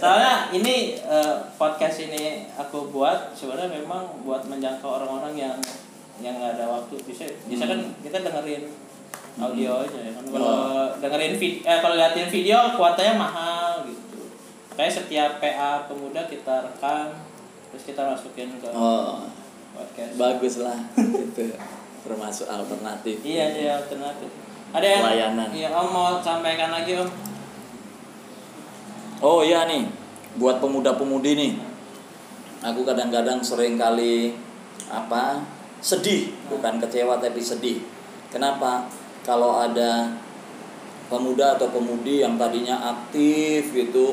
soalnya 0.00 0.50
ini 0.52 0.98
eh, 0.98 1.34
podcast 1.56 1.96
ini 2.04 2.48
aku 2.56 2.90
buat 2.90 3.32
sebenarnya 3.32 3.82
memang 3.82 4.24
buat 4.24 4.44
menjangkau 4.46 4.88
orang-orang 5.02 5.34
yang 5.36 5.56
yang 6.22 6.38
nggak 6.38 6.58
ada 6.58 6.66
waktu. 6.70 6.94
Bisa 7.02 7.26
bisa 7.50 7.64
kan 7.66 7.80
kita 8.02 8.22
dengerin 8.22 8.70
audio 9.40 9.82
aja 9.82 9.98
ya 9.98 10.12
kan. 10.14 10.24
Kalau 10.30 10.58
dengerin 11.02 11.34
video 11.38 11.60
eh 11.66 11.78
kalau 11.82 11.94
liatin 11.98 12.28
video 12.30 12.58
kuotanya 12.78 13.14
mahal 13.18 13.82
gitu. 13.86 14.30
Kayak 14.74 14.92
setiap 14.94 15.30
PA 15.42 15.86
pemuda 15.90 16.26
kita 16.26 16.70
rekam 16.70 17.14
terus 17.74 17.84
kita 17.90 18.02
masukin 18.06 18.54
ke 18.62 18.70
oh. 18.70 19.26
podcast. 19.74 20.14
Bagus 20.14 20.54
lah. 20.62 20.78
Itu 21.30 21.58
termasuk 22.04 22.46
alternatif. 22.46 23.18
Iya 23.26 23.46
iya 23.58 23.70
alternatif. 23.82 24.30
Ada 24.74 24.86
yang 24.86 25.02
Pelayanan. 25.06 25.48
iya 25.54 25.68
om 25.70 25.86
mau 25.86 26.18
sampaikan 26.18 26.74
lagi 26.74 26.98
om 26.98 27.06
Oh 29.24 29.40
iya 29.40 29.64
nih, 29.64 29.88
buat 30.36 30.60
pemuda-pemudi 30.60 31.32
nih, 31.32 31.52
aku 32.60 32.84
kadang-kadang 32.84 33.40
sering 33.40 33.80
kali 33.80 34.36
apa 34.92 35.40
sedih, 35.80 36.28
bukan 36.52 36.76
kecewa 36.76 37.16
tapi 37.16 37.40
sedih. 37.40 37.80
Kenapa? 38.28 38.84
Kalau 39.24 39.64
ada 39.64 40.12
pemuda 41.08 41.56
atau 41.56 41.72
pemudi 41.72 42.20
yang 42.20 42.36
tadinya 42.36 42.76
aktif 42.92 43.72
gitu, 43.72 44.12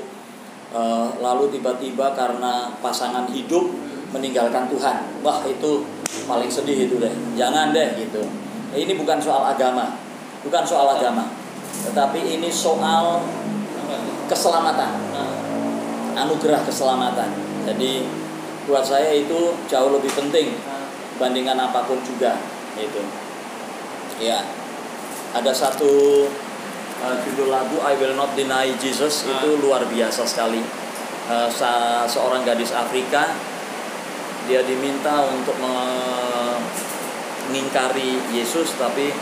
eh, 0.71 1.07
lalu 1.19 1.59
tiba-tiba 1.59 2.15
karena 2.15 2.71
pasangan 2.79 3.27
hidup 3.35 3.67
meninggalkan 4.15 4.71
Tuhan, 4.71 5.19
wah 5.19 5.43
itu 5.43 5.83
paling 6.23 6.47
sedih 6.47 6.87
itu 6.87 7.03
deh. 7.03 7.11
Jangan 7.35 7.75
deh 7.75 7.99
gitu. 7.99 8.23
Ini 8.71 8.95
bukan 8.95 9.19
soal 9.19 9.43
agama, 9.43 9.91
bukan 10.47 10.63
soal 10.63 10.87
agama, 10.95 11.27
tetapi 11.83 12.39
ini 12.39 12.47
soal? 12.47 13.19
Keselamatan. 14.31 14.91
Nah, 15.11 15.31
anugerah 16.23 16.63
keselamatan. 16.63 17.29
Jadi 17.67 18.07
buat 18.71 18.87
saya 18.87 19.11
itu 19.11 19.51
jauh 19.65 19.89
lebih 19.91 20.13
penting 20.13 20.53
nah, 20.63 20.85
bandingkan 21.17 21.57
apa 21.57 21.81
pun 21.89 21.97
juga 22.05 22.37
itu 22.77 23.01
ya 24.21 24.37
ada 25.33 25.49
satu 25.49 26.23
uh, 27.01 27.15
judul 27.25 27.49
lagu 27.49 27.81
I 27.81 27.97
Will 27.97 28.13
Not 28.13 28.37
Deny 28.37 28.77
Jesus 28.77 29.25
Ah. 29.25 29.41
itu 29.41 29.57
luar 29.59 29.81
biasa 29.89 30.21
sekali. 30.27 30.61
Uh, 31.31 31.47
seorang 32.09 32.43
gadis 32.43 32.75
Afrika 32.75 33.31
dia 34.49 34.65
diminta 34.65 35.21
untuk 35.31 35.55
mengingkari 37.47 38.19
Yesus 38.35 38.75
tapi 38.75 39.13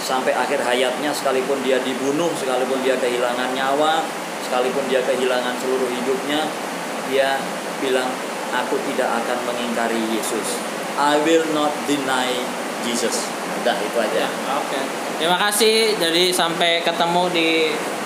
sampai 0.00 0.32
akhir 0.32 0.64
hayatnya 0.64 1.12
sekalipun 1.12 1.60
dia 1.62 1.76
dibunuh 1.84 2.32
sekalipun 2.34 2.80
dia 2.82 2.96
kehilangan 2.96 3.52
nyawa 3.52 4.00
sekalipun 4.50 4.82
dia 4.90 4.98
kehilangan 5.00 5.54
seluruh 5.56 5.86
hidupnya 5.86 6.42
dia 7.06 7.38
bilang 7.78 8.10
aku 8.50 8.74
tidak 8.90 9.22
akan 9.22 9.38
mengingkari 9.46 10.10
Yesus 10.10 10.58
I 10.98 11.22
will 11.22 11.46
not 11.54 11.70
deny 11.86 12.34
Jesus 12.82 13.30
udah 13.62 13.78
itu 13.78 13.94
aja 13.94 14.26
Ya, 14.26 14.52
oke. 14.58 14.80
Terima 15.20 15.36
kasih. 15.36 16.00
Jadi 16.00 16.32
sampai 16.32 16.80
ketemu 16.80 17.28
di 17.28 17.48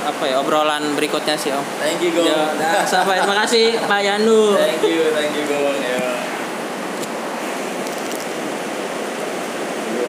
apa 0.02 0.26
ya 0.26 0.42
obrolan 0.42 0.98
berikutnya 0.98 1.32
sih 1.32 1.48
Om. 1.48 1.64
thank 1.80 2.02
you 2.02 2.10
Gong 2.12 2.26
Ya, 2.28 2.82
sampai 2.84 3.22
terima 3.22 3.40
kasih 3.46 3.78
Pak 3.80 4.00
Yanu. 4.02 4.52
thank 4.52 4.82
you 4.84 5.08
thank 5.14 5.32
you 5.32 5.46
Gong 5.48 5.78
Ya. 5.80 6.33